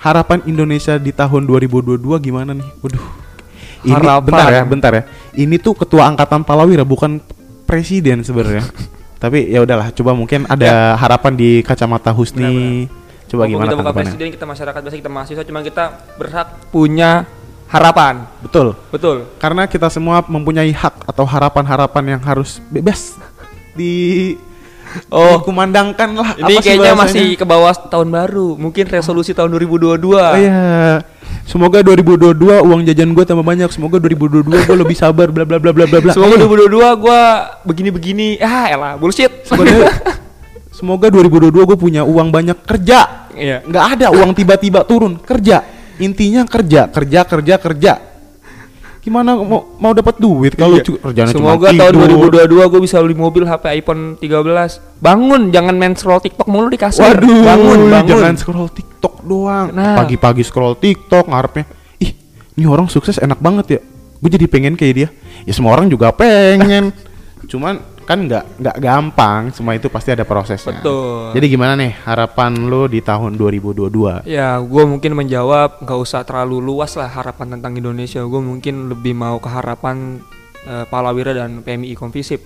Harapan 0.00 0.46
Indonesia 0.46 0.96
di 0.96 1.11
tahun 1.11 1.44
2022 1.44 1.98
gimana 2.22 2.54
nih? 2.54 2.70
Waduh. 2.80 3.06
Ini 3.85 3.98
Harapan. 3.98 4.24
bentar 4.24 4.48
ya, 4.48 4.62
bentar 4.62 4.92
ya. 4.94 5.02
Ini 5.35 5.56
tuh 5.59 5.74
ketua 5.74 6.06
angkatan 6.06 6.46
Palawira 6.46 6.87
bukan 6.87 7.18
presiden 7.66 8.22
sebenarnya. 8.22 8.64
Tapi 9.22 9.52
ya 9.52 9.61
udahlah, 9.61 9.92
coba 9.92 10.16
mungkin 10.16 10.48
ada 10.48 10.96
harapan 10.96 11.37
di 11.37 11.61
kacamata 11.61 12.09
Husni. 12.14 12.88
Coba 13.28 13.44
Walaupun 13.44 13.52
gimana 13.52 13.68
kita 13.68 13.76
bukan 13.76 13.94
presiden, 13.94 14.28
kita 14.33 14.46
masyarakat 14.48 14.80
biasa, 14.80 14.96
kita 14.96 15.11
mahasiswa, 15.12 15.44
cuma 15.44 15.61
kita 15.61 15.85
berhak 16.16 16.48
punya 16.72 17.28
harapan. 17.70 18.26
Betul. 18.42 18.74
Betul. 18.90 19.16
Karena 19.38 19.70
kita 19.70 19.87
semua 19.88 20.20
mempunyai 20.26 20.74
hak 20.74 21.06
atau 21.06 21.22
harapan-harapan 21.22 22.18
yang 22.18 22.22
harus 22.22 22.59
bebas 22.68 23.14
di 23.72 24.35
Oh, 25.06 25.38
dikumandangkan 25.38 26.18
lah. 26.18 26.35
Ini 26.35 26.50
Apa 26.50 26.66
kayaknya 26.66 26.98
bahasanya? 26.98 27.06
masih 27.06 27.26
ke 27.38 27.44
bawah 27.46 27.70
tahun 27.70 28.11
baru. 28.11 28.59
Mungkin 28.59 28.90
resolusi 28.90 29.30
tahun 29.30 29.54
2022. 29.54 30.02
Oh, 30.02 30.35
iya. 30.35 30.98
Semoga 31.46 31.78
2022 31.87 32.35
uang 32.59 32.83
jajan 32.83 33.14
gue 33.14 33.22
tambah 33.22 33.46
banyak. 33.46 33.70
Semoga 33.70 34.02
2022 34.02 34.66
gue 34.66 34.76
lebih 34.83 34.98
sabar 34.98 35.30
bla 35.30 35.46
bla 35.46 35.62
bla 35.62 35.70
bla 35.70 35.87
bla 35.87 35.98
bla. 36.02 36.11
Semoga 36.11 36.35
Ayo. 36.35 36.50
2022 36.66 37.06
gua 37.06 37.20
begini-begini. 37.62 38.42
Ah, 38.42 38.66
elah, 38.66 38.92
bullshit. 38.98 39.30
Sebenarnya 39.46 39.94
semoga 40.74 41.06
2022 41.14 41.54
gue 41.54 41.78
punya 41.78 42.02
uang 42.02 42.35
banyak 42.35 42.59
kerja. 42.66 43.30
Iya. 43.30 43.62
Nggak 43.62 43.85
ada 43.94 44.06
uang 44.11 44.35
tiba-tiba 44.35 44.83
turun 44.83 45.22
kerja. 45.22 45.62
Intinya 46.01 46.43
kerja, 46.45 46.89
kerja, 46.89 47.21
kerja, 47.23 47.55
kerja. 47.57 47.93
Gimana 49.01 49.33
mau 49.33 49.77
mau 49.77 49.93
dapat 49.93 50.17
duit 50.17 50.53
kalau 50.53 50.77
Iya. 50.77 50.85
cu- 50.85 51.01
kerjanya 51.01 51.33
cuma 51.33 51.57
Semoga 51.57 51.69
tahun 51.71 51.93
tidur? 51.95 52.29
2022 52.37 52.69
gue 52.69 52.81
bisa 52.85 52.97
beli 53.01 53.17
mobil 53.17 53.45
HP 53.45 53.65
iPhone 53.75 54.03
13. 54.15 54.77
Bangun, 54.99 55.49
jangan 55.49 55.73
main 55.73 55.95
scroll 55.95 56.21
TikTok 56.21 56.45
mulu 56.45 56.69
di 56.69 56.77
kasur. 56.77 57.05
Waduh, 57.07 57.41
bangun, 57.43 57.81
bangun. 57.89 58.09
jangan 58.11 58.35
scroll 58.37 58.69
TikTok 58.69 59.15
doang. 59.23 59.73
Nah. 59.73 59.97
Pagi-pagi 59.97 60.41
scroll 60.41 60.77
TikTok 60.77 61.25
ngarepnya, 61.27 61.65
ih, 61.99 62.13
ini 62.55 62.65
orang 62.65 62.89
sukses 62.89 63.17
enak 63.17 63.41
banget 63.41 63.67
ya. 63.71 63.81
Gue 64.21 64.29
jadi 64.29 64.45
pengen 64.45 64.77
kayak 64.77 64.95
dia. 64.95 65.09
Ya 65.43 65.53
semua 65.53 65.73
orang 65.73 65.89
juga 65.89 66.13
pengen. 66.13 66.93
Cuman 67.51 67.81
kan 68.11 68.27
nggak 68.27 68.44
nggak 68.59 68.77
gampang. 68.83 69.42
Semua 69.55 69.79
itu 69.79 69.87
pasti 69.87 70.11
ada 70.11 70.27
prosesnya. 70.27 70.83
Betul. 70.83 71.31
Jadi 71.38 71.46
gimana 71.46 71.79
nih 71.79 71.94
harapan 72.03 72.66
lo 72.66 72.90
di 72.90 72.99
tahun 72.99 73.38
2022? 73.38 74.27
Ya, 74.27 74.59
gue 74.59 74.83
mungkin 74.83 75.14
menjawab 75.14 75.79
nggak 75.87 75.99
usah 76.03 76.27
terlalu 76.27 76.59
luas 76.59 76.99
lah 76.99 77.07
harapan 77.07 77.55
tentang 77.55 77.79
Indonesia. 77.79 78.18
Gue 78.27 78.42
mungkin 78.42 78.90
lebih 78.90 79.14
mau 79.14 79.38
ke 79.38 79.46
harapan 79.46 80.18
eh, 80.66 80.85
Palawira 80.90 81.31
dan 81.31 81.62
PMI 81.62 81.94
Konvisip. 81.94 82.42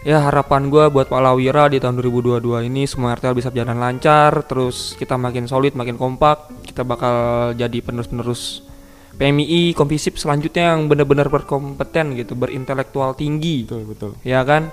Ya 0.00 0.24
harapan 0.24 0.72
gue 0.72 0.88
buat 0.88 1.12
Palawira 1.12 1.68
di 1.68 1.76
tahun 1.76 2.00
2022 2.00 2.40
ini 2.72 2.88
semua 2.88 3.12
RTL 3.12 3.36
bisa 3.36 3.52
berjalan 3.52 3.76
lancar, 3.76 4.48
terus 4.48 4.96
kita 4.96 5.20
makin 5.20 5.44
solid, 5.44 5.76
makin 5.76 6.00
kompak, 6.00 6.48
kita 6.64 6.88
bakal 6.88 7.52
jadi 7.52 7.84
penerus-penerus 7.84 8.69
PMI 9.16 9.74
Konvisip 9.74 10.16
selanjutnya 10.16 10.74
yang 10.74 10.86
benar-benar 10.86 11.26
berkompeten 11.28 12.14
gitu, 12.18 12.32
berintelektual 12.38 13.14
tinggi 13.18 13.66
Betul 13.66 13.84
betul. 13.88 14.10
ya 14.22 14.44
kan 14.46 14.70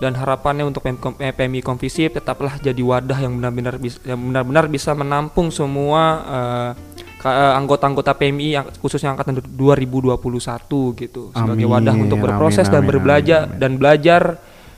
dan 0.00 0.16
harapannya 0.16 0.64
untuk 0.64 0.80
PM 0.80 0.96
Kom- 0.96 1.20
eh, 1.20 1.30
PMI 1.36 1.60
Konvisip 1.60 2.16
tetaplah 2.16 2.56
jadi 2.56 2.80
wadah 2.80 3.20
yang 3.20 3.36
benar-benar 3.36 3.76
bisa 3.76 4.00
yang 4.08 4.20
benar-benar 4.32 4.64
bisa 4.72 4.96
menampung 4.96 5.52
semua 5.52 6.02
eh, 6.24 6.72
anggota-anggota 7.28 8.16
PMI 8.16 8.80
khususnya 8.80 9.12
angkatan 9.12 9.44
2021 9.44 10.16
gitu 10.96 11.36
sebagai 11.36 11.66
wadah 11.68 11.92
Amin, 11.92 12.08
untuk 12.08 12.18
berproses 12.24 12.64
amin, 12.64 12.72
dan 12.72 12.80
amin, 12.80 12.90
berbelajar 12.96 13.40
amin, 13.44 13.50
amin. 13.52 13.60
dan 13.60 13.72
belajar 13.76 14.22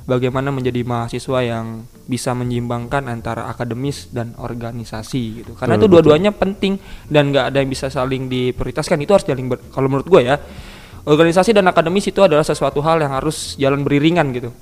bagaimana 0.04 0.50
menjadi 0.50 0.82
mahasiswa 0.82 1.38
yang 1.40 1.66
bisa 2.04 2.34
menyimbangkan 2.34 3.06
antara 3.06 3.46
akademis 3.46 4.10
dan 4.10 4.34
organisasi 4.36 5.42
gitu. 5.42 5.52
Karena 5.54 5.78
Betul, 5.78 5.86
itu 5.86 5.92
dua-duanya 5.94 6.30
penting 6.34 6.76
dan 7.06 7.30
nggak 7.30 7.54
ada 7.54 7.58
yang 7.62 7.70
bisa 7.70 7.86
saling 7.88 8.26
diprioritaskan. 8.26 8.98
Itu 9.00 9.14
harus 9.14 9.24
ber- 9.26 9.62
kalau 9.70 9.86
menurut 9.86 10.08
gue 10.08 10.22
ya. 10.26 10.36
Organisasi 11.02 11.50
dan 11.50 11.66
akademis 11.66 12.06
itu 12.06 12.22
adalah 12.22 12.46
sesuatu 12.46 12.78
hal 12.78 13.02
yang 13.02 13.10
harus 13.10 13.58
jalan 13.58 13.82
beriringan 13.82 14.30
gitu. 14.30 14.54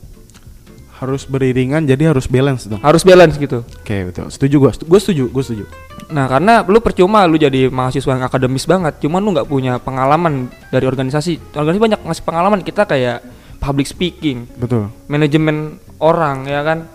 Harus 0.96 1.24
beriringan 1.24 1.84
jadi 1.84 2.12
harus 2.12 2.28
balance 2.28 2.68
dong. 2.68 2.80
Harus 2.80 3.04
balance 3.04 3.36
gitu. 3.36 3.60
Oke, 3.64 4.08
betul. 4.08 4.28
Setuju 4.28 4.56
gua. 4.60 4.72
Setu- 4.72 4.84
Gua 4.88 5.00
setuju, 5.00 5.24
gua 5.32 5.44
setuju. 5.44 5.64
Nah, 6.12 6.28
karena 6.28 6.60
lu 6.64 6.80
percuma 6.80 7.24
lu 7.24 7.40
jadi 7.40 7.72
mahasiswa 7.72 8.16
yang 8.16 8.24
akademis 8.24 8.68
banget, 8.68 9.00
cuman 9.00 9.20
lu 9.20 9.32
nggak 9.32 9.48
punya 9.48 9.80
pengalaman 9.80 10.48
dari 10.68 10.84
organisasi. 10.84 11.56
Organisasi 11.56 11.80
banyak 11.80 12.00
ngasih 12.04 12.24
pengalaman 12.24 12.60
kita 12.60 12.84
kayak 12.84 13.20
public 13.60 13.86
speaking, 13.86 14.48
Betul. 14.56 14.88
manajemen 15.06 15.78
orang 16.00 16.48
ya 16.48 16.64
kan. 16.64 16.88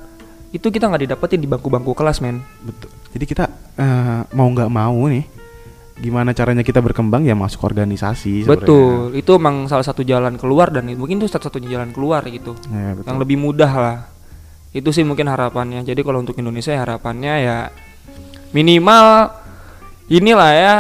Itu 0.52 0.74
kita 0.74 0.90
nggak 0.90 1.06
didapetin 1.08 1.40
di 1.40 1.48
bangku-bangku 1.48 1.94
kelas, 1.94 2.20
men. 2.20 2.42
Betul. 2.66 2.90
Jadi 3.14 3.26
kita 3.30 3.46
eh, 3.78 4.22
mau 4.34 4.48
nggak 4.50 4.72
mau 4.72 5.08
nih, 5.08 5.24
gimana 6.02 6.36
caranya 6.36 6.64
kita 6.66 6.84
berkembang 6.84 7.24
ya 7.24 7.38
masuk 7.38 7.64
organisasi. 7.64 8.44
sebenarnya. 8.44 8.66
Betul. 8.66 9.16
Itu 9.16 9.32
emang 9.38 9.70
salah 9.70 9.86
satu 9.86 10.04
jalan 10.04 10.36
keluar 10.36 10.74
dan 10.74 10.90
mungkin 10.98 11.22
itu 11.22 11.30
satu-satunya 11.30 11.80
jalan 11.80 11.94
keluar 11.96 12.26
gitu. 12.28 12.58
Ya, 12.68 12.98
betul. 12.98 13.08
Yang 13.08 13.18
lebih 13.24 13.38
mudah 13.40 13.72
lah. 13.72 13.98
Itu 14.76 14.92
sih 14.92 15.08
mungkin 15.08 15.32
harapannya. 15.32 15.88
Jadi 15.88 16.04
kalau 16.04 16.20
untuk 16.20 16.36
Indonesia 16.36 16.76
ya 16.76 16.84
harapannya 16.84 17.34
ya 17.40 17.58
minimal 18.52 19.32
inilah 20.12 20.52
ya 20.52 20.76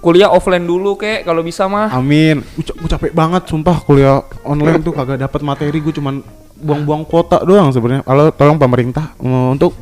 kuliah 0.00 0.32
offline 0.32 0.64
dulu 0.64 0.96
kek 0.96 1.22
kalau 1.28 1.44
bisa 1.44 1.68
mah. 1.68 1.92
Amin. 1.92 2.40
Gue 2.56 2.88
capek 2.88 3.12
banget 3.12 3.46
sumpah 3.46 3.76
kuliah 3.84 4.24
online 4.42 4.80
tuh 4.80 4.96
kagak 4.96 5.20
dapat 5.20 5.40
materi 5.44 5.78
gue 5.78 5.92
cuman 5.92 6.24
buang-buang 6.60 7.04
kuota 7.04 7.44
doang 7.44 7.68
sebenarnya. 7.70 8.02
Kalau 8.04 8.32
tolong 8.32 8.56
pemerintah 8.56 9.12
untuk 9.20 9.76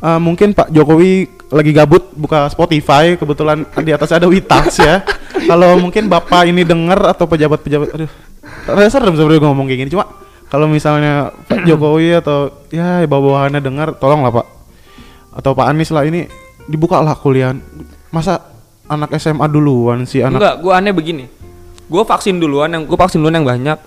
eh, 0.00 0.20
mungkin 0.22 0.54
Pak 0.54 0.70
Jokowi 0.70 1.42
lagi 1.50 1.74
gabut 1.74 2.14
buka 2.14 2.46
Spotify 2.46 3.18
kebetulan 3.18 3.66
di 3.82 3.90
atas 3.90 4.14
ada 4.14 4.30
Witax 4.30 4.78
ya. 4.78 5.02
Kalau 5.50 5.74
mungkin 5.82 6.06
Bapak 6.06 6.46
ini 6.46 6.62
denger 6.62 7.10
atau 7.10 7.26
pejabat-pejabat 7.26 7.88
aduh. 7.90 8.10
Rasa 8.70 9.02
serem 9.02 9.18
sebenarnya 9.18 9.50
ngomong 9.50 9.66
kayak 9.66 9.78
gini 9.86 9.90
cuma 9.92 10.06
kalau 10.50 10.66
misalnya 10.66 11.30
Pak 11.46 11.62
Jokowi 11.62 12.18
atau 12.18 12.66
ya 12.74 13.06
bawahannya 13.06 13.62
dengar 13.62 13.94
tolonglah 13.94 14.34
Pak 14.34 14.46
atau 15.38 15.54
Pak 15.54 15.66
Anies 15.70 15.94
lah 15.94 16.02
ini 16.02 16.26
dibuka 16.66 16.98
lah 16.98 17.14
kuliah. 17.14 17.54
Masa 18.10 18.42
anak 18.90 19.14
SMA 19.22 19.46
duluan 19.46 20.02
sih 20.02 20.20
anak 20.26 20.42
Enggak, 20.42 20.54
gua 20.66 20.72
aneh 20.82 20.90
begini. 20.90 21.24
Gua 21.86 22.02
vaksin 22.02 22.42
duluan 22.42 22.74
yang 22.74 22.82
gua 22.84 22.98
vaksin 22.98 23.22
duluan 23.22 23.38
yang 23.38 23.46
banyak. 23.46 23.78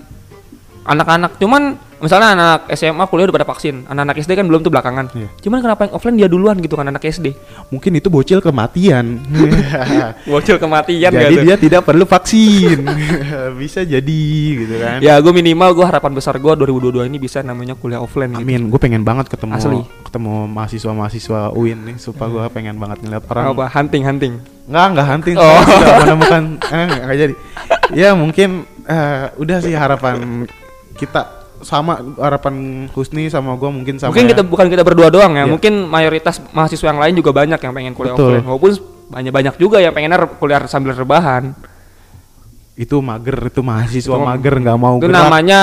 Anak-anak 0.88 1.40
cuman 1.40 1.76
misalnya 2.00 2.30
anak 2.34 2.60
SMA 2.74 3.04
kuliah 3.12 3.26
udah 3.30 3.36
pada 3.42 3.48
vaksin, 3.48 3.86
anak-anak 3.90 4.16
SD 4.24 4.32
kan 4.40 4.46
belum 4.48 4.62
tuh 4.64 4.72
belakangan. 4.72 5.06
Iya. 5.14 5.30
Cuman 5.44 5.60
kenapa 5.62 5.82
yang 5.90 5.94
offline 5.94 6.18
dia 6.18 6.30
duluan 6.32 6.58
gitu 6.62 6.80
kan 6.80 6.88
anak 6.88 7.04
SD? 7.04 7.36
mungkin 7.74 7.98
itu 7.98 8.08
bocil 8.14 8.38
kematian. 8.38 9.18
Bocil 10.30 10.62
kematian 10.62 11.10
jadi 11.10 11.34
gitu. 11.34 11.46
dia 11.46 11.56
tidak 11.58 11.82
perlu 11.90 12.06
vaksin. 12.06 12.86
bisa 13.62 13.82
jadi 13.82 14.22
gitu 14.62 14.76
kan. 14.78 14.98
Ya, 15.02 15.18
gue 15.18 15.34
minimal 15.34 15.74
gue 15.74 15.86
harapan 15.86 16.14
besar 16.14 16.38
gue 16.38 16.54
2022 16.54 17.10
ini 17.10 17.18
bisa 17.18 17.42
namanya 17.42 17.74
kuliah 17.74 18.00
offline 18.00 18.38
gitu. 18.38 18.46
Amin, 18.46 18.70
gue 18.70 18.80
pengen 18.80 19.02
banget 19.02 19.28
ketemu 19.28 19.58
Asli. 19.58 19.82
ketemu 20.06 20.46
mahasiswa-mahasiswa 20.54 21.42
UIN 21.58 21.80
nih, 21.90 21.98
supaya 21.98 22.30
gue 22.30 22.44
pengen 22.54 22.78
banget 22.78 23.02
ngeliat 23.02 23.24
orang. 23.34 23.46
Apa 23.58 23.66
hunting 23.74 24.04
hunting. 24.06 24.34
Nggak, 24.70 24.86
nggak 24.96 25.08
hunting, 25.10 25.36
Oh. 25.36 25.60
sudah 25.66 25.98
menemukan, 26.06 26.44
eh, 26.72 26.86
nggak 26.88 27.18
jadi. 27.18 27.34
Ya 27.98 28.10
mungkin 28.16 28.64
eh, 28.88 29.26
udah 29.36 29.58
sih 29.60 29.76
harapan 29.76 30.48
kita 30.96 31.43
sama 31.64 32.00
harapan 32.16 32.86
Husni 32.92 33.28
sama 33.28 33.56
gue 33.56 33.68
mungkin 33.68 33.96
sama. 33.98 34.12
Mungkin 34.12 34.28
ya. 34.28 34.32
kita 34.36 34.44
bukan 34.44 34.68
kita 34.68 34.84
berdua 34.84 35.10
doang 35.10 35.34
ya, 35.34 35.44
Iya. 35.44 35.52
mungkin 35.52 35.74
mayoritas 35.88 36.40
mahasiswa 36.52 36.88
yang 36.88 37.02
lain 37.02 37.14
juga 37.18 37.32
banyak 37.32 37.58
yang 37.58 37.74
pengen 37.74 37.94
kuliah 37.94 38.14
Betul. 38.14 38.40
offline. 38.40 38.46
Walaupun 38.46 38.72
banyak-banyak 39.10 39.56
juga 39.58 39.78
yang 39.80 39.92
pengen 39.92 40.12
kuliah 40.38 40.62
sambil 40.68 40.94
rebahan. 40.94 41.56
itu 42.74 42.98
mager, 43.06 43.54
itu 43.54 43.62
mahasiswa 43.62 44.18
Itu- 44.18 44.26
mager 44.26 44.54
nggak 44.58 44.80
mau 44.82 44.98
Itu 44.98 45.06
gerak. 45.06 45.30
namanya 45.30 45.62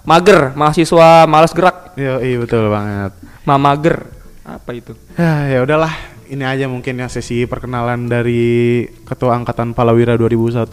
mager, 0.00 0.56
mahasiswa 0.56 1.28
malas 1.28 1.52
gerak. 1.52 1.92
Iya, 1.92 2.24
iya 2.24 2.36
betul 2.40 2.72
banget. 2.72 3.12
Mamager. 3.44 4.08
Apa 4.48 4.70
itu? 4.72 4.96
Ya, 5.20 5.44
ya 5.44 5.58
udahlah. 5.60 5.92
Ini 6.28 6.44
aja 6.44 6.68
mungkin 6.68 6.92
ya 6.94 7.08
sesi 7.08 7.48
perkenalan 7.48 8.04
dari 8.04 8.84
Ketua 9.02 9.32
Angkatan 9.32 9.72
Palawira 9.72 10.12
2001. 10.12 10.68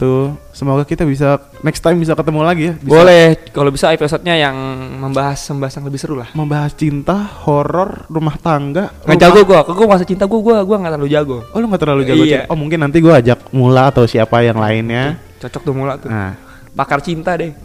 Semoga 0.52 0.84
kita 0.84 1.02
bisa 1.02 1.40
next 1.60 1.80
time 1.80 1.96
bisa 1.96 2.12
ketemu 2.12 2.40
lagi 2.40 2.62
ya. 2.66 2.74
Bisa 2.76 2.92
Boleh 2.92 3.24
kalau 3.50 3.72
bisa 3.72 3.88
episodenya 3.88 4.36
yang 4.36 4.52
membahas 5.00 5.40
membahas 5.48 5.72
yang 5.74 5.88
lebih 5.88 5.96
seru 5.96 6.12
lah. 6.14 6.28
membahas 6.30 6.70
cinta, 6.70 7.16
horor, 7.48 8.04
rumah 8.06 8.36
tangga. 8.36 8.92
Nggak 9.00 9.08
rumah- 9.08 9.22
jago 9.24 9.40
gua, 9.42 9.60
gua 9.64 9.86
masa 9.88 10.04
cinta 10.04 10.28
gua 10.28 10.40
gua 10.40 10.56
gua 10.60 10.76
nggak 10.76 10.92
terlalu 10.92 11.08
jago. 11.08 11.38
Oh, 11.48 11.56
lu 11.56 11.66
gak 11.66 11.80
terlalu 11.80 12.02
jago 12.04 12.22
Iya. 12.22 12.44
cinta? 12.44 12.52
Oh, 12.52 12.58
mungkin 12.60 12.78
nanti 12.78 12.98
gua 13.00 13.14
ajak 13.16 13.38
Mula 13.48 13.88
atau 13.88 14.04
siapa 14.04 14.44
yang 14.44 14.60
lainnya. 14.60 15.16
Cocok 15.40 15.62
tuh 15.62 15.72
mula 15.72 15.96
tuh. 15.96 16.12
Nah, 16.12 16.36
Pakar 16.72 17.00
cinta 17.00 17.32
deh. 17.32 17.56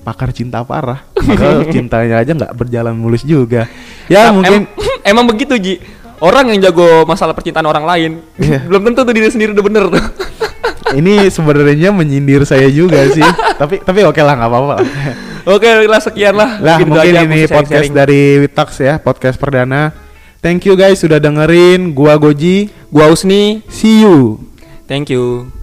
pakar 0.00 0.30
cinta 0.30 0.62
parah. 0.62 1.04
Padahal 1.18 1.68
cintanya 1.68 2.16
aja 2.16 2.32
nggak 2.32 2.54
berjalan 2.54 2.94
mulus 2.94 3.20
juga. 3.20 3.68
Ya, 4.06 4.30
Em- 4.30 4.38
mungkin 4.38 4.64
emang 5.02 5.26
begitu 5.26 5.52
Ji. 5.58 5.74
Orang 6.20 6.48
yang 6.48 6.58
jago 6.64 7.04
masalah 7.04 7.36
percintaan 7.36 7.68
orang 7.68 7.84
lain 7.84 8.10
Iya. 8.40 8.64
belum 8.64 8.88
tentu 8.88 9.04
tuh 9.04 9.14
diri 9.14 9.28
sendiri 9.28 9.52
udah 9.52 9.64
bener 9.64 9.84
tuh. 9.92 10.04
ini 10.98 11.28
sebenarnya 11.28 11.92
menyindir 11.92 12.46
saya 12.48 12.68
juga 12.72 13.04
sih. 13.12 13.24
tapi 13.60 13.84
tapi 13.84 14.00
oke 14.04 14.20
lah 14.20 14.34
nggak 14.36 14.50
apa-apa. 14.50 14.66
lah. 14.76 14.80
Oke 15.46 15.86
lah 15.86 16.02
sekian 16.02 16.34
lah. 16.34 16.58
Lah 16.58 16.82
mungkin 16.82 17.14
aku 17.14 17.30
ini 17.30 17.46
podcast 17.46 17.94
dari 17.94 18.42
Witax 18.42 18.82
ya, 18.82 18.98
podcast 18.98 19.38
perdana. 19.38 19.94
Thank 20.42 20.66
you 20.66 20.74
guys 20.74 20.98
sudah 20.98 21.22
dengerin. 21.22 21.94
Gua 21.94 22.18
Goji. 22.18 22.66
gua 22.90 23.14
Usni. 23.14 23.62
See 23.70 24.02
you. 24.02 24.42
Thank 24.90 25.06
you. 25.06 25.55